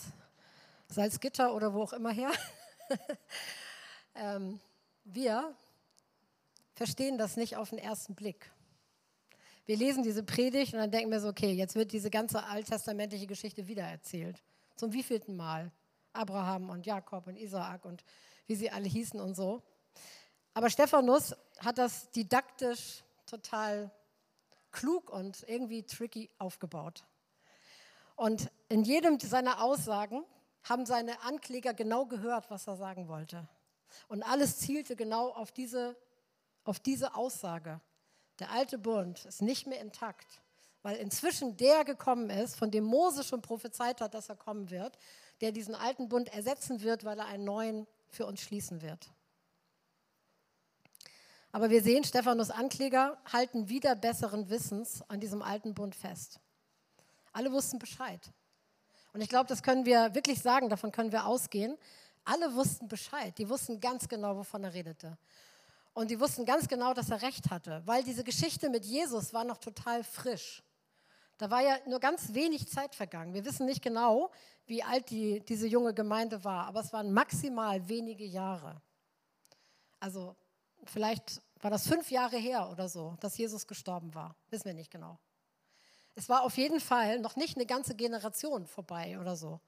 [0.90, 2.32] Salzgitter oder wo auch immer her,
[4.16, 4.60] ähm,
[5.06, 5.56] wir
[6.76, 8.52] verstehen das nicht auf den ersten Blick.
[9.66, 13.28] Wir lesen diese Predigt und dann denken wir so, okay, jetzt wird diese ganze alttestamentliche
[13.28, 14.44] Geschichte wiedererzählt.
[14.76, 15.72] Zum wievielten Mal?
[16.12, 18.04] Abraham und Jakob und Isaak und
[18.46, 19.64] wie sie alle hießen und so.
[20.54, 23.90] Aber Stephanus hat das didaktisch total
[24.72, 27.04] klug und irgendwie tricky aufgebaut.
[28.16, 30.24] Und in jedem seiner Aussagen
[30.64, 33.48] haben seine Ankläger genau gehört, was er sagen wollte.
[34.08, 35.96] Und alles zielte genau auf diese,
[36.64, 37.82] auf diese Aussage.
[38.44, 40.42] Der alte Bund ist nicht mehr intakt,
[40.82, 44.98] weil inzwischen der gekommen ist, von dem Mose schon prophezeit hat, dass er kommen wird
[45.44, 49.12] der diesen alten Bund ersetzen wird, weil er einen neuen für uns schließen wird.
[51.52, 56.40] Aber wir sehen, Stephanus Ankläger halten wieder besseren Wissens an diesem alten Bund fest.
[57.34, 58.32] Alle wussten Bescheid.
[59.12, 61.78] Und ich glaube, das können wir wirklich sagen, davon können wir ausgehen.
[62.24, 63.38] Alle wussten Bescheid.
[63.38, 65.18] Die wussten ganz genau, wovon er redete.
[65.94, 69.44] Und die wussten ganz genau, dass er recht hatte, weil diese Geschichte mit Jesus war
[69.44, 70.64] noch total frisch.
[71.38, 73.34] Da war ja nur ganz wenig Zeit vergangen.
[73.34, 74.32] Wir wissen nicht genau,
[74.66, 78.82] wie alt die, diese junge Gemeinde war, aber es waren maximal wenige Jahre.
[80.00, 80.36] Also
[80.86, 84.36] vielleicht war das fünf Jahre her oder so, dass Jesus gestorben war.
[84.50, 85.20] Wissen wir nicht genau.
[86.16, 89.60] Es war auf jeden Fall noch nicht eine ganze Generation vorbei oder so,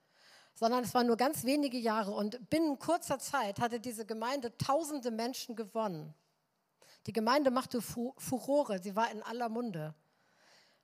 [0.56, 2.12] sondern es waren nur ganz wenige Jahre.
[2.12, 6.14] Und binnen kurzer Zeit hatte diese Gemeinde tausende Menschen gewonnen.
[7.06, 9.93] Die Gemeinde machte Furore, sie war in aller Munde.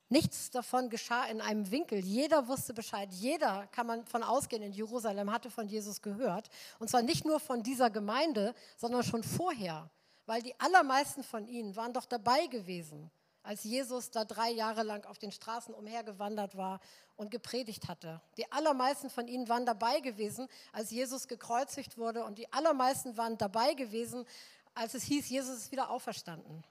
[0.10, 2.00] Nichts davon geschah in einem Winkel.
[2.00, 3.10] Jeder wusste Bescheid.
[3.14, 6.50] Jeder, kann man von ausgehen, in Jerusalem hatte von Jesus gehört.
[6.80, 9.90] Und zwar nicht nur von dieser Gemeinde, sondern schon vorher.
[10.26, 13.10] Weil die allermeisten von ihnen waren doch dabei gewesen,
[13.44, 16.80] als Jesus da drei Jahre lang auf den Straßen umhergewandert war
[17.16, 18.22] und gepredigt hatte.
[18.38, 22.24] Die allermeisten von ihnen waren dabei gewesen, als Jesus gekreuzigt wurde.
[22.24, 24.26] Und die allermeisten waren dabei gewesen,
[24.74, 26.64] als es hieß, Jesus ist wieder auferstanden.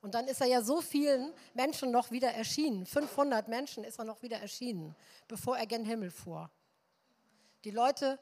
[0.00, 2.86] Und dann ist er ja so vielen Menschen noch wieder erschienen.
[2.86, 4.94] 500 Menschen ist er noch wieder erschienen,
[5.26, 6.50] bevor er gen Himmel fuhr.
[7.64, 8.18] Die Leute,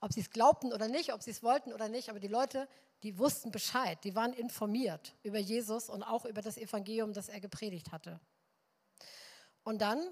[0.00, 2.66] ob sie es glaubten oder nicht, ob sie es wollten oder nicht, aber die Leute,
[3.02, 7.40] die wussten Bescheid, die waren informiert über Jesus und auch über das Evangelium, das er
[7.40, 8.20] gepredigt hatte.
[9.62, 10.06] Und dann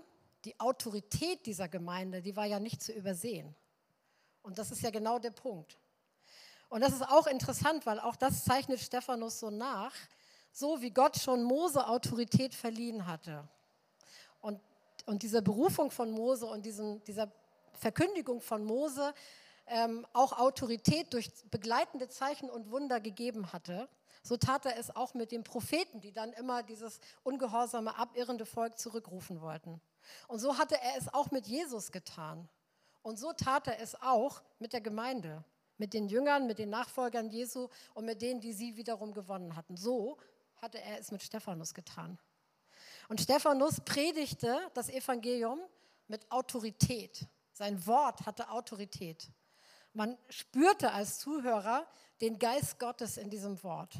[0.44, 3.54] die Autorität dieser Gemeinde, die war ja nicht zu übersehen.
[4.42, 5.78] Und das ist ja genau der Punkt.
[6.68, 9.94] Und das ist auch interessant, weil auch das zeichnet Stephanus so nach
[10.52, 13.46] so wie Gott schon Mose Autorität verliehen hatte.
[14.40, 14.60] Und,
[15.06, 17.30] und diese Berufung von Mose und diesen, dieser
[17.74, 19.14] Verkündigung von Mose
[19.68, 23.88] ähm, auch Autorität durch begleitende Zeichen und Wunder gegeben hatte,
[24.22, 28.78] so tat er es auch mit den Propheten, die dann immer dieses ungehorsame, abirrende Volk
[28.78, 29.80] zurückrufen wollten.
[30.26, 32.48] Und so hatte er es auch mit Jesus getan.
[33.02, 35.44] Und so tat er es auch mit der Gemeinde,
[35.78, 39.76] mit den Jüngern, mit den Nachfolgern Jesu und mit denen, die sie wiederum gewonnen hatten.
[39.76, 40.18] So
[40.56, 42.18] hatte er es mit Stephanus getan.
[43.08, 45.60] Und Stephanus predigte das Evangelium
[46.08, 47.26] mit Autorität.
[47.52, 49.30] Sein Wort hatte Autorität.
[49.98, 51.84] Man spürte als Zuhörer
[52.20, 53.96] den Geist Gottes in diesem Wort.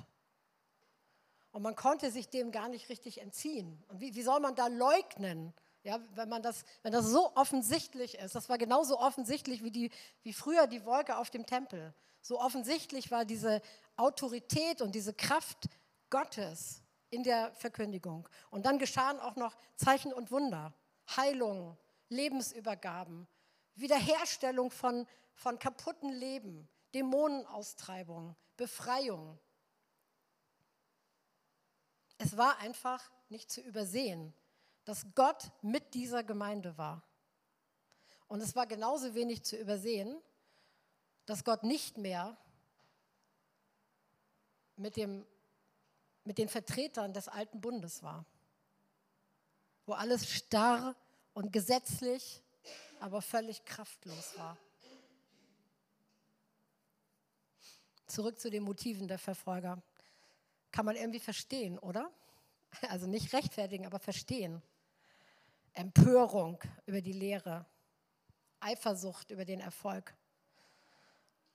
[1.51, 3.83] Und man konnte sich dem gar nicht richtig entziehen.
[3.89, 8.17] Und wie, wie soll man da leugnen, ja, wenn, man das, wenn das so offensichtlich
[8.17, 8.37] ist?
[8.37, 9.91] Das war genauso offensichtlich wie, die,
[10.23, 11.93] wie früher die Wolke auf dem Tempel.
[12.23, 13.61] So offensichtlich war diese
[13.97, 15.69] Autorität und diese Kraft
[16.11, 16.81] Gottes
[17.11, 18.29] in der Verkündigung.
[18.51, 20.73] Und dann geschahen auch noch Zeichen und Wunder,
[21.17, 21.77] Heilung,
[22.09, 23.27] Lebensübergaben,
[23.81, 29.39] Wiederherstellung von, von kaputten Leben, Dämonenaustreibung, Befreiung.
[32.18, 34.35] Es war einfach nicht zu übersehen,
[34.85, 37.03] dass Gott mit dieser Gemeinde war.
[38.26, 40.20] Und es war genauso wenig zu übersehen,
[41.26, 42.37] dass Gott nicht mehr
[44.76, 45.26] mit dem
[46.29, 48.26] mit den Vertretern des alten Bundes war,
[49.87, 50.95] wo alles starr
[51.33, 52.43] und gesetzlich,
[53.01, 54.57] aber völlig kraftlos war.
[58.07, 59.83] Zurück zu den Motiven der Verfolger.
[60.73, 62.11] Kann man irgendwie verstehen, oder?
[62.89, 64.63] Also nicht rechtfertigen, aber verstehen.
[65.75, 67.67] Empörung über die Lehre,
[68.61, 70.15] Eifersucht über den Erfolg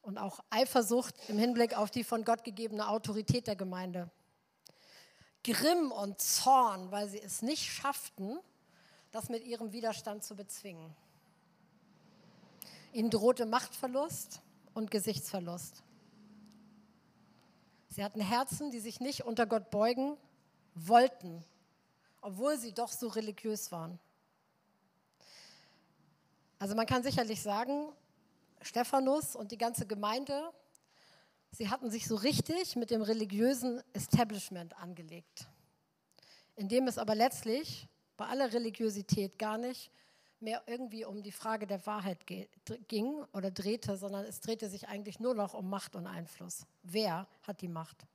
[0.01, 4.11] und auch Eifersucht im Hinblick auf die von Gott gegebene Autorität der Gemeinde.
[5.43, 8.39] Grimm und Zorn, weil sie es nicht schafften,
[9.11, 10.95] das mit ihrem Widerstand zu bezwingen.
[12.93, 14.41] Ihnen drohte Machtverlust
[14.73, 15.83] und Gesichtsverlust.
[17.89, 20.17] Sie hatten Herzen, die sich nicht unter Gott beugen
[20.73, 21.43] wollten,
[22.21, 23.99] obwohl sie doch so religiös waren.
[26.59, 27.89] Also man kann sicherlich sagen,
[28.61, 30.51] Stephanus und die ganze Gemeinde
[31.55, 35.47] Sie hatten sich so richtig mit dem religiösen Establishment angelegt,
[36.55, 37.87] indem es aber letztlich
[38.17, 39.91] bei aller Religiosität gar nicht
[40.43, 42.27] mehr irgendwie um die Frage der Wahrheit
[42.87, 46.65] ging oder drehte, sondern es drehte sich eigentlich nur noch um Macht und Einfluss.
[46.83, 48.05] Wer hat die Macht?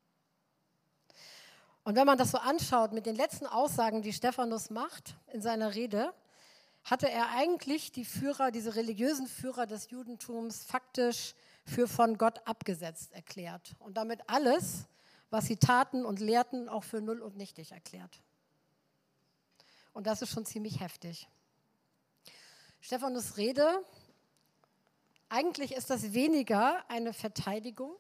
[1.83, 5.75] Und wenn man das so anschaut mit den letzten Aussagen, die Stephanus macht in seiner
[5.75, 6.13] Rede,
[6.85, 13.13] hatte er eigentlich die Führer, diese religiösen Führer des Judentums faktisch für von Gott abgesetzt
[13.13, 14.87] erklärt und damit alles,
[15.31, 18.23] was sie taten und lehrten, auch für null und nichtig erklärt.
[19.93, 21.29] Und das ist schon ziemlich heftig.
[22.89, 23.85] Stephanus Rede,
[25.29, 27.99] eigentlich ist das weniger eine Verteidigung.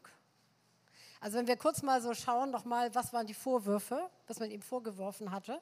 [1.20, 4.62] Also wenn wir kurz mal so schauen, nochmal, was waren die Vorwürfe, was man ihm
[4.62, 5.60] vorgeworfen hatte.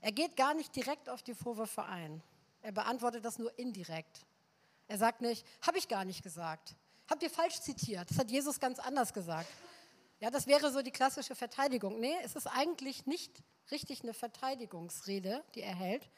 [0.00, 2.20] Er geht gar nicht direkt auf die Vorwürfe ein.
[2.62, 4.26] Er beantwortet das nur indirekt.
[4.88, 6.74] Er sagt nicht, habe ich gar nicht gesagt.
[7.08, 8.10] Habt ihr falsch zitiert?
[8.10, 9.52] Das hat Jesus ganz anders gesagt.
[10.18, 12.00] Ja, das wäre so die klassische Verteidigung.
[12.00, 16.10] Nee, es ist eigentlich nicht richtig eine Verteidigungsrede, die er hält.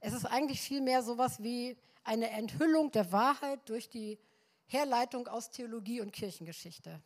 [0.00, 4.18] Es ist eigentlich vielmehr sowas wie eine Enthüllung der Wahrheit durch die
[4.66, 7.00] Herleitung aus Theologie und Kirchengeschichte.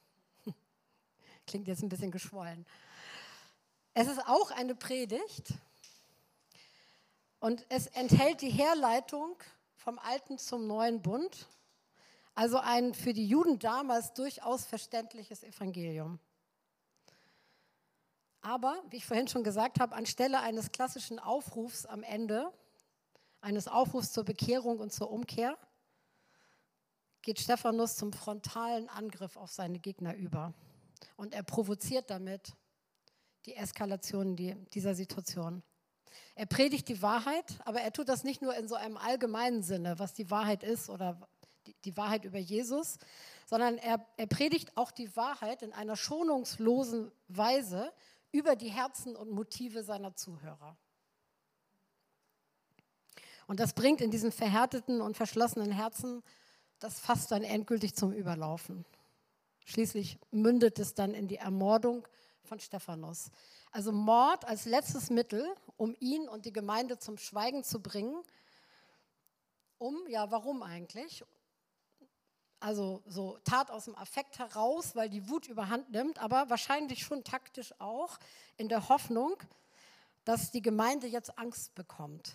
[1.46, 2.66] Klingt jetzt ein bisschen geschwollen.
[3.94, 5.54] Es ist auch eine Predigt
[7.38, 9.36] und es enthält die Herleitung
[9.76, 11.46] vom Alten zum Neuen Bund,
[12.34, 16.18] also ein für die Juden damals durchaus verständliches Evangelium.
[18.40, 22.52] Aber, wie ich vorhin schon gesagt habe, anstelle eines klassischen Aufrufs am Ende,
[23.44, 25.56] eines Aufrufs zur Bekehrung und zur Umkehr,
[27.22, 30.54] geht Stephanus zum frontalen Angriff auf seine Gegner über.
[31.16, 32.54] Und er provoziert damit
[33.46, 35.62] die Eskalation dieser Situation.
[36.34, 39.98] Er predigt die Wahrheit, aber er tut das nicht nur in so einem allgemeinen Sinne,
[39.98, 41.28] was die Wahrheit ist oder
[41.84, 42.98] die, Wahrheit über Jesus,
[43.46, 47.92] sondern er, er predigt auch die Wahrheit in einer schonungslosen Weise
[48.32, 50.76] über die Herzen und Motive seiner Zuhörer.
[53.46, 56.22] Und das bringt in diesen verhärteten und verschlossenen Herzen
[56.78, 58.84] das fast dann endgültig zum Überlaufen.
[59.64, 62.06] Schließlich mündet es dann in die Ermordung
[62.42, 63.30] von Stephanus.
[63.70, 68.22] Also Mord als letztes Mittel, um ihn und die Gemeinde zum Schweigen zu bringen.
[69.78, 71.24] Um, ja, warum eigentlich?
[72.64, 77.22] also so Tat aus dem Affekt heraus, weil die Wut überhand nimmt, aber wahrscheinlich schon
[77.22, 78.18] taktisch auch
[78.56, 79.36] in der Hoffnung,
[80.24, 82.34] dass die Gemeinde jetzt Angst bekommt.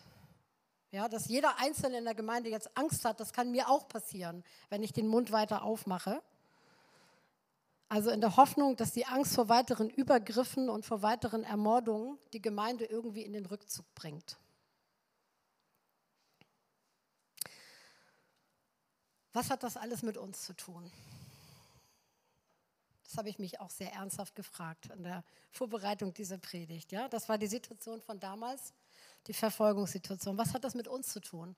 [0.91, 4.43] Ja, dass jeder Einzelne in der Gemeinde jetzt Angst hat, das kann mir auch passieren,
[4.69, 6.21] wenn ich den Mund weiter aufmache.
[7.89, 12.41] Also in der Hoffnung, dass die Angst vor weiteren Übergriffen und vor weiteren Ermordungen die
[12.41, 14.37] Gemeinde irgendwie in den Rückzug bringt.
[19.33, 20.91] Was hat das alles mit uns zu tun?
[23.03, 26.91] Das habe ich mich auch sehr ernsthaft gefragt in der Vorbereitung dieser Predigt.
[26.91, 27.07] Ja?
[27.07, 28.73] Das war die Situation von damals,
[29.27, 30.37] die Verfolgungssituation.
[30.37, 31.55] Was hat das mit uns zu tun?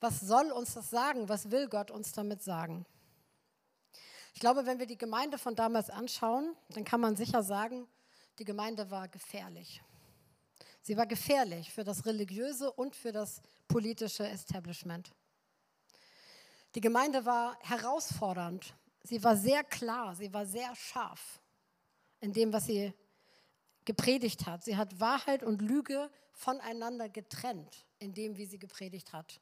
[0.00, 1.28] Was soll uns das sagen?
[1.28, 2.84] Was will Gott uns damit sagen?
[4.34, 7.88] Ich glaube, wenn wir die Gemeinde von damals anschauen, dann kann man sicher sagen,
[8.38, 9.82] die Gemeinde war gefährlich.
[10.82, 15.10] Sie war gefährlich für das religiöse und für das politische Establishment.
[16.74, 18.74] Die Gemeinde war herausfordernd.
[19.02, 21.40] Sie war sehr klar, sie war sehr scharf
[22.20, 22.92] in dem, was sie
[23.86, 24.64] gepredigt hat.
[24.64, 29.40] Sie hat Wahrheit und Lüge voneinander getrennt, in dem, wie sie gepredigt hat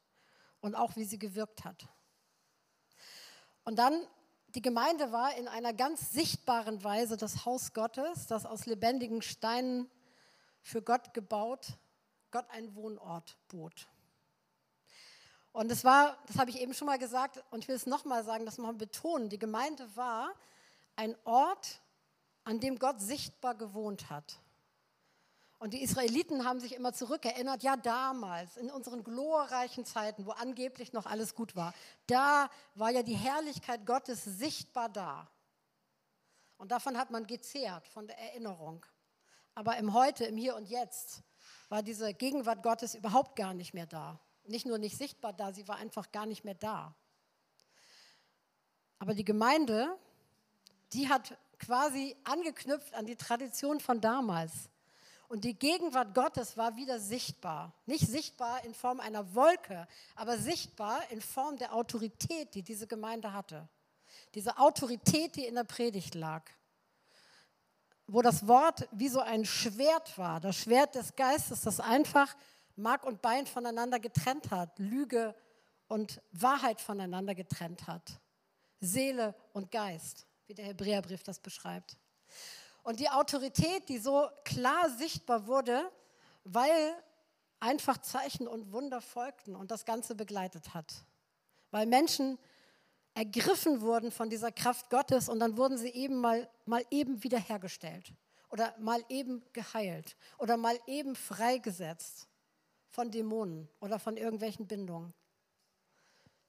[0.61, 1.87] und auch wie sie gewirkt hat.
[3.65, 4.07] Und dann,
[4.49, 9.89] die Gemeinde war in einer ganz sichtbaren Weise das Haus Gottes, das aus lebendigen Steinen
[10.61, 11.77] für Gott gebaut,
[12.31, 13.87] Gott einen Wohnort bot.
[15.51, 18.23] Und es war, das habe ich eben schon mal gesagt und ich will es nochmal
[18.23, 20.33] sagen, das mal betonen, die Gemeinde war
[20.95, 21.81] ein Ort,
[22.45, 24.39] an dem Gott sichtbar gewohnt hat.
[25.59, 30.93] Und die Israeliten haben sich immer zurückerinnert, ja damals, in unseren glorreichen Zeiten, wo angeblich
[30.93, 31.73] noch alles gut war,
[32.07, 35.27] da war ja die Herrlichkeit Gottes sichtbar da.
[36.57, 38.85] Und davon hat man gezehrt, von der Erinnerung.
[39.53, 41.23] Aber im Heute, im Hier und Jetzt,
[41.67, 45.67] war diese Gegenwart Gottes überhaupt gar nicht mehr da nicht nur nicht sichtbar da, sie
[45.67, 46.93] war einfach gar nicht mehr da.
[48.99, 49.97] Aber die Gemeinde,
[50.93, 54.69] die hat quasi angeknüpft an die Tradition von damals.
[55.27, 57.73] Und die Gegenwart Gottes war wieder sichtbar.
[57.85, 63.33] Nicht sichtbar in Form einer Wolke, aber sichtbar in Form der Autorität, die diese Gemeinde
[63.33, 63.67] hatte.
[64.35, 66.43] Diese Autorität, die in der Predigt lag.
[68.07, 72.35] Wo das Wort wie so ein Schwert war, das Schwert des Geistes, das einfach
[72.75, 75.33] Mark und Bein voneinander getrennt hat, Lüge
[75.87, 78.19] und Wahrheit voneinander getrennt hat,
[78.79, 81.97] Seele und Geist, wie der Hebräerbrief das beschreibt.
[82.83, 85.91] Und die Autorität, die so klar sichtbar wurde,
[86.43, 86.93] weil
[87.59, 91.03] einfach Zeichen und Wunder folgten und das Ganze begleitet hat.
[91.71, 92.37] Weil Menschen
[93.15, 98.13] ergriffen wurden von dieser Kraft Gottes und dann wurden sie eben mal, mal eben wiederhergestellt
[98.49, 102.27] oder mal eben geheilt oder mal eben freigesetzt
[102.89, 105.13] von Dämonen oder von irgendwelchen Bindungen.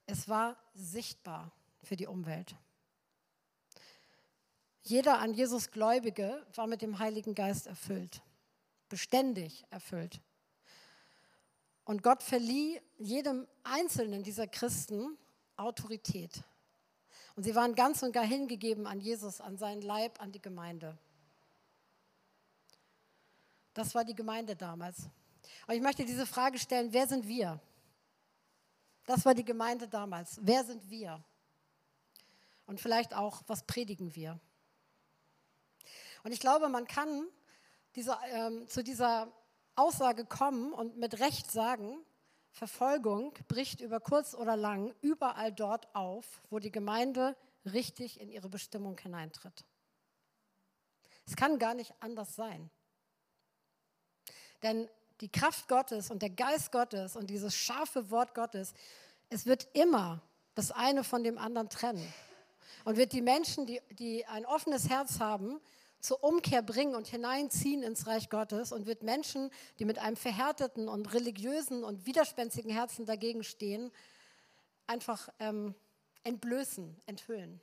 [0.07, 1.51] Es war sichtbar
[1.83, 2.55] für die Umwelt.
[4.89, 8.23] Jeder an Jesus Gläubige war mit dem Heiligen Geist erfüllt,
[8.89, 10.21] beständig erfüllt.
[11.85, 15.19] Und Gott verlieh jedem einzelnen dieser Christen
[15.57, 16.45] Autorität.
[17.35, 20.97] Und sie waren ganz und gar hingegeben an Jesus, an seinen Leib, an die Gemeinde.
[23.75, 25.09] Das war die Gemeinde damals.
[25.65, 27.61] Aber ich möchte diese Frage stellen, wer sind wir?
[29.05, 30.39] Das war die Gemeinde damals.
[30.41, 31.25] Wer sind wir?
[32.67, 34.39] Und vielleicht auch, was predigen wir?
[36.27, 37.29] Und ich glaube, man kann
[37.95, 39.33] diese, ähm, zu dieser
[39.77, 42.05] Aussage kommen und mit Recht sagen,
[42.51, 48.49] Verfolgung bricht über kurz oder lang überall dort auf, wo die Gemeinde richtig in ihre
[48.49, 49.65] Bestimmung hineintritt.
[51.27, 52.71] Es kann gar nicht anders sein.
[54.65, 58.75] Denn die Kraft Gottes und der Geist Gottes und dieses scharfe Wort Gottes,
[59.29, 60.21] es wird immer
[60.57, 62.13] das eine von dem anderen trennen.
[62.85, 65.61] Und wird die Menschen, die, die ein offenes Herz haben,
[66.01, 70.89] zur Umkehr bringen und hineinziehen ins Reich Gottes und wird Menschen, die mit einem verhärteten
[70.89, 73.91] und religiösen und widerspenstigen Herzen dagegen stehen,
[74.87, 75.75] einfach ähm,
[76.23, 77.61] entblößen, enthüllen.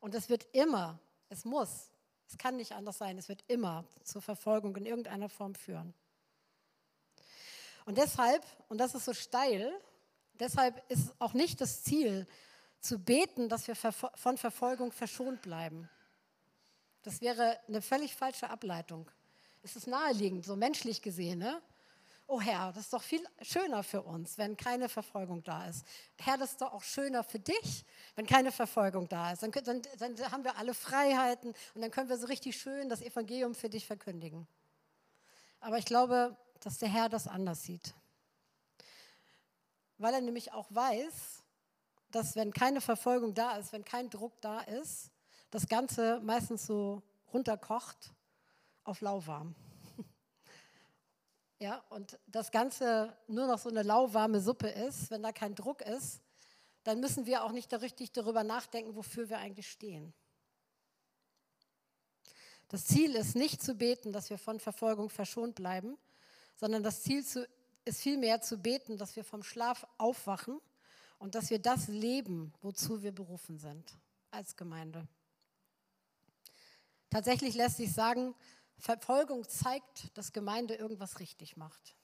[0.00, 0.98] Und es wird immer,
[1.28, 1.90] es muss,
[2.28, 5.94] es kann nicht anders sein, es wird immer zur Verfolgung in irgendeiner Form führen.
[7.84, 9.72] Und deshalb, und das ist so steil,
[10.34, 12.26] deshalb ist auch nicht das Ziel
[12.80, 15.88] zu beten, dass wir von Verfolgung verschont bleiben.
[17.02, 19.10] Das wäre eine völlig falsche Ableitung.
[19.62, 21.40] Es ist naheliegend, so menschlich gesehen.
[21.40, 21.60] Ne?
[22.26, 25.84] Oh Herr, das ist doch viel schöner für uns, wenn keine Verfolgung da ist.
[26.18, 27.84] Herr, das ist doch auch schöner für dich,
[28.14, 29.42] wenn keine Verfolgung da ist.
[29.42, 33.02] Dann, dann, dann haben wir alle Freiheiten und dann können wir so richtig schön das
[33.02, 34.46] Evangelium für dich verkündigen.
[35.60, 37.94] Aber ich glaube, dass der Herr das anders sieht.
[39.98, 41.42] Weil er nämlich auch weiß,
[42.10, 45.11] dass wenn keine Verfolgung da ist, wenn kein Druck da ist,
[45.52, 48.12] das Ganze meistens so runterkocht
[48.82, 49.54] auf lauwarm.
[51.58, 55.80] Ja, und das Ganze nur noch so eine lauwarme Suppe ist, wenn da kein Druck
[55.82, 56.20] ist,
[56.82, 60.12] dann müssen wir auch nicht richtig darüber nachdenken, wofür wir eigentlich stehen.
[62.66, 65.96] Das Ziel ist nicht zu beten, dass wir von Verfolgung verschont bleiben,
[66.56, 67.24] sondern das Ziel
[67.84, 70.60] ist vielmehr zu beten, dass wir vom Schlaf aufwachen
[71.20, 73.96] und dass wir das leben, wozu wir berufen sind
[74.32, 75.06] als Gemeinde.
[77.12, 78.34] Tatsächlich lässt sich sagen,
[78.78, 81.94] Verfolgung zeigt, dass Gemeinde irgendwas richtig macht.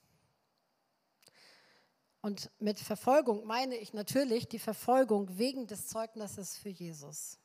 [2.21, 7.39] Und mit Verfolgung meine ich natürlich die Verfolgung wegen des Zeugnisses für Jesus.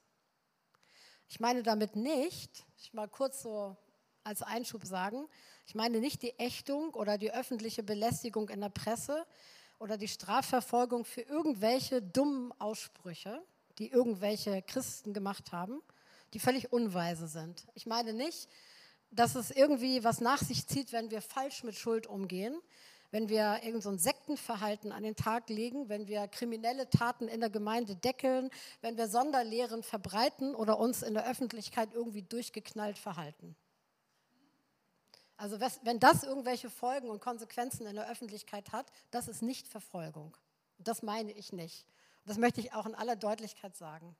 [1.29, 3.77] Ich meine damit nicht, ich mal kurz so
[4.25, 5.25] als Einschub sagen,
[5.65, 9.25] ich meine nicht die Ächtung oder die öffentliche Belästigung in der Presse
[9.79, 13.41] oder die Strafverfolgung für irgendwelche dummen Aussprüche,
[13.77, 15.81] die irgendwelche Christen gemacht haben,
[16.33, 17.65] die völlig unweise sind.
[17.73, 18.49] Ich meine nicht,
[19.11, 22.59] dass es irgendwie was nach sich zieht, wenn wir falsch mit Schuld umgehen,
[23.11, 27.51] wenn wir irgendein so Sektenverhalten an den Tag legen, wenn wir kriminelle Taten in der
[27.51, 28.49] Gemeinde deckeln,
[28.81, 33.55] wenn wir Sonderlehren verbreiten oder uns in der Öffentlichkeit irgendwie durchgeknallt verhalten.
[35.37, 40.35] Also wenn das irgendwelche Folgen und Konsequenzen in der Öffentlichkeit hat, das ist nicht Verfolgung.
[40.79, 41.85] Das meine ich nicht.
[42.25, 44.15] Das möchte ich auch in aller Deutlichkeit sagen.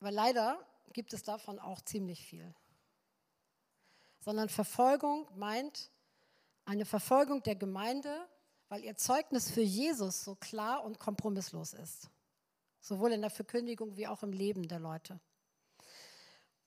[0.00, 2.54] Weil leider gibt es davon auch ziemlich viel.
[4.20, 5.90] Sondern Verfolgung meint
[6.64, 8.26] eine Verfolgung der Gemeinde,
[8.68, 12.10] weil ihr Zeugnis für Jesus so klar und kompromisslos ist.
[12.80, 15.20] Sowohl in der Verkündigung wie auch im Leben der Leute.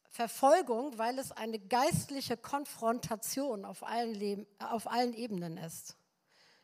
[0.09, 5.95] Verfolgung, weil es eine geistliche Konfrontation auf allen, Leben, auf allen Ebenen ist.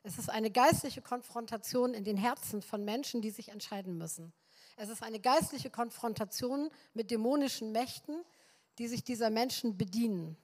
[0.01, 4.33] Es ist eine geistliche Konfrontation in den Herzen von Menschen, die sich entscheiden müssen.
[4.75, 8.23] Es ist eine geistliche Konfrontation mit dämonischen Mächten,
[8.77, 10.37] die sich dieser Menschen bedienen.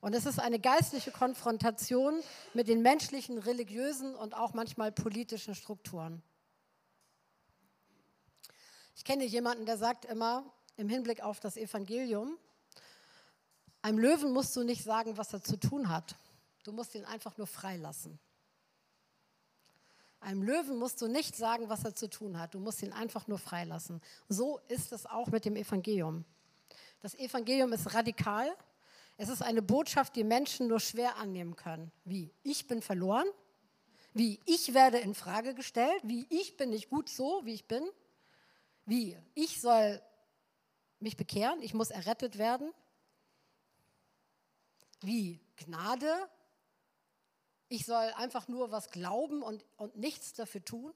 [0.00, 2.20] Und es ist eine geistliche Konfrontation
[2.52, 6.22] mit den menschlichen, religiösen und auch manchmal politischen Strukturen.
[8.94, 10.44] Ich kenne jemanden, der sagt immer
[10.76, 12.38] im Hinblick auf das Evangelium,
[13.82, 16.16] einem Löwen musst du nicht sagen, was er zu tun hat.
[16.64, 18.18] Du musst ihn einfach nur freilassen.
[20.20, 22.54] Einem Löwen musst du nicht sagen, was er zu tun hat.
[22.54, 24.00] Du musst ihn einfach nur freilassen.
[24.28, 26.24] So ist es auch mit dem Evangelium.
[27.00, 28.54] Das Evangelium ist radikal.
[29.18, 31.92] Es ist eine Botschaft, die Menschen nur schwer annehmen können.
[32.04, 32.34] Wie?
[32.42, 33.26] Ich bin verloren?
[34.12, 34.40] Wie?
[34.46, 36.00] Ich werde in Frage gestellt?
[36.02, 36.26] Wie?
[36.30, 37.82] Ich bin nicht gut so, wie ich bin?
[38.84, 39.16] Wie?
[39.34, 40.00] Ich soll
[41.00, 41.60] mich bekehren?
[41.62, 42.72] Ich muss errettet werden?
[45.02, 45.40] Wie?
[45.56, 46.28] Gnade?
[47.68, 50.92] Ich soll einfach nur was glauben und, und nichts dafür tun?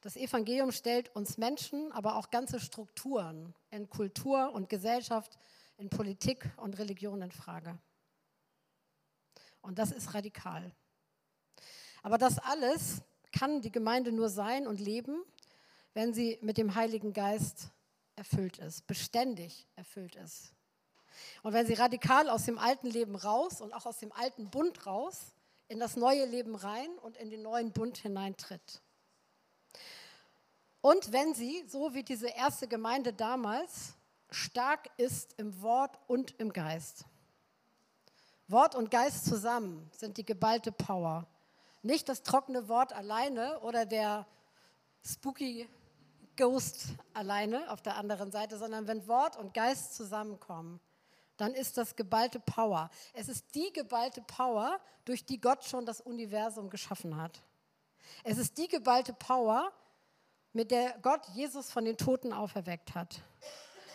[0.00, 5.38] Das Evangelium stellt uns Menschen, aber auch ganze Strukturen in Kultur und Gesellschaft,
[5.78, 7.78] in Politik und Religion in Frage.
[9.62, 10.72] Und das ist radikal.
[12.02, 13.00] Aber das alles
[13.32, 15.24] kann die Gemeinde nur sein und leben,
[15.94, 17.70] wenn sie mit dem Heiligen Geist
[18.14, 20.53] erfüllt ist, beständig erfüllt ist.
[21.42, 24.86] Und wenn sie radikal aus dem alten Leben raus und auch aus dem alten Bund
[24.86, 25.34] raus
[25.68, 28.82] in das neue Leben rein und in den neuen Bund hineintritt.
[30.80, 33.94] Und wenn sie, so wie diese erste Gemeinde damals,
[34.30, 37.06] stark ist im Wort und im Geist.
[38.48, 41.26] Wort und Geist zusammen sind die geballte Power.
[41.82, 44.26] Nicht das trockene Wort alleine oder der
[45.02, 45.68] spooky
[46.36, 50.80] Ghost alleine auf der anderen Seite, sondern wenn Wort und Geist zusammenkommen,
[51.36, 52.90] dann ist das geballte Power.
[53.12, 57.42] Es ist die geballte Power, durch die Gott schon das Universum geschaffen hat.
[58.22, 59.72] Es ist die geballte Power,
[60.52, 63.20] mit der Gott Jesus von den Toten auferweckt hat.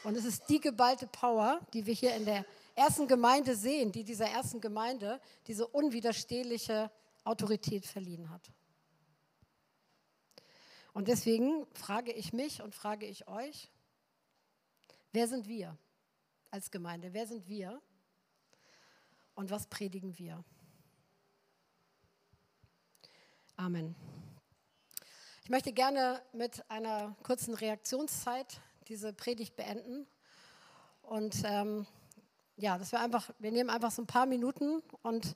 [0.04, 4.04] Und es ist die geballte Power, die wir hier in der ersten Gemeinde sehen, die
[4.04, 6.92] dieser ersten Gemeinde diese unwiderstehliche
[7.24, 8.52] Autorität verliehen hat.
[10.94, 13.72] Und deswegen frage ich mich und frage ich euch,
[15.12, 15.78] wer sind wir
[16.52, 17.14] als Gemeinde?
[17.14, 17.82] Wer sind wir?
[19.36, 20.44] Und was predigen wir?
[23.56, 23.96] Amen.
[25.44, 30.08] Ich möchte gerne mit einer kurzen Reaktionszeit diese Predigt beenden.
[31.02, 31.88] Und ähm,
[32.56, 35.36] ja, dass wir einfach, wir nehmen einfach so ein paar Minuten und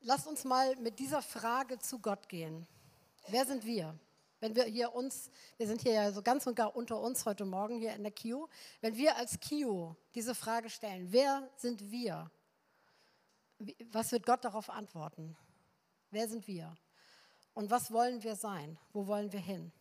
[0.00, 2.66] lasst uns mal mit dieser Frage zu Gott gehen.
[3.28, 3.98] Wer sind wir?
[4.40, 7.46] Wenn wir hier uns, wir sind hier ja so ganz und gar unter uns heute
[7.46, 8.48] Morgen hier in der KIO,
[8.82, 12.30] wenn wir als KIO diese Frage stellen, wer sind wir?
[13.90, 15.36] Was wird Gott darauf antworten?
[16.10, 16.74] Wer sind wir?
[17.54, 18.78] Und was wollen wir sein?
[18.92, 19.72] Wo wollen wir hin?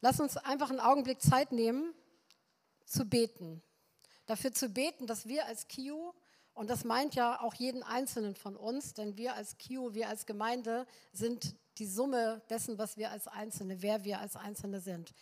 [0.00, 1.94] Lass uns einfach einen Augenblick Zeit nehmen,
[2.86, 3.62] zu beten.
[4.24, 6.14] Dafür zu beten, dass wir als KIO,
[6.54, 10.24] und das meint ja auch jeden Einzelnen von uns, denn wir als KIO, wir als
[10.24, 15.14] Gemeinde sind die Summe dessen, was wir als Einzelne, wer wir als Einzelne sind.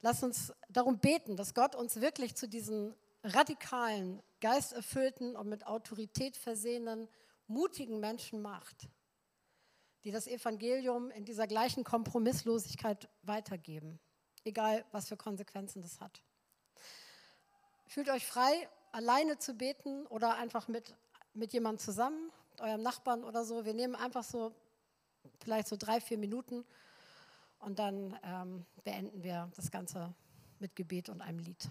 [0.00, 6.36] Lass uns darum beten, dass Gott uns wirklich zu diesen radikalen, geisterfüllten und mit Autorität
[6.36, 7.08] versehenen,
[7.46, 8.88] mutigen Menschen macht,
[10.04, 13.98] die das Evangelium in dieser gleichen Kompromisslosigkeit weitergeben,
[14.44, 16.22] egal was für Konsequenzen das hat.
[17.86, 20.94] Fühlt euch frei, alleine zu beten oder einfach mit,
[21.34, 23.64] mit jemandem zusammen, eurem Nachbarn oder so.
[23.64, 24.54] Wir nehmen einfach so
[25.42, 26.64] vielleicht so drei, vier Minuten
[27.60, 30.14] und dann ähm, beenden wir das Ganze
[30.58, 31.70] mit Gebet und einem Lied.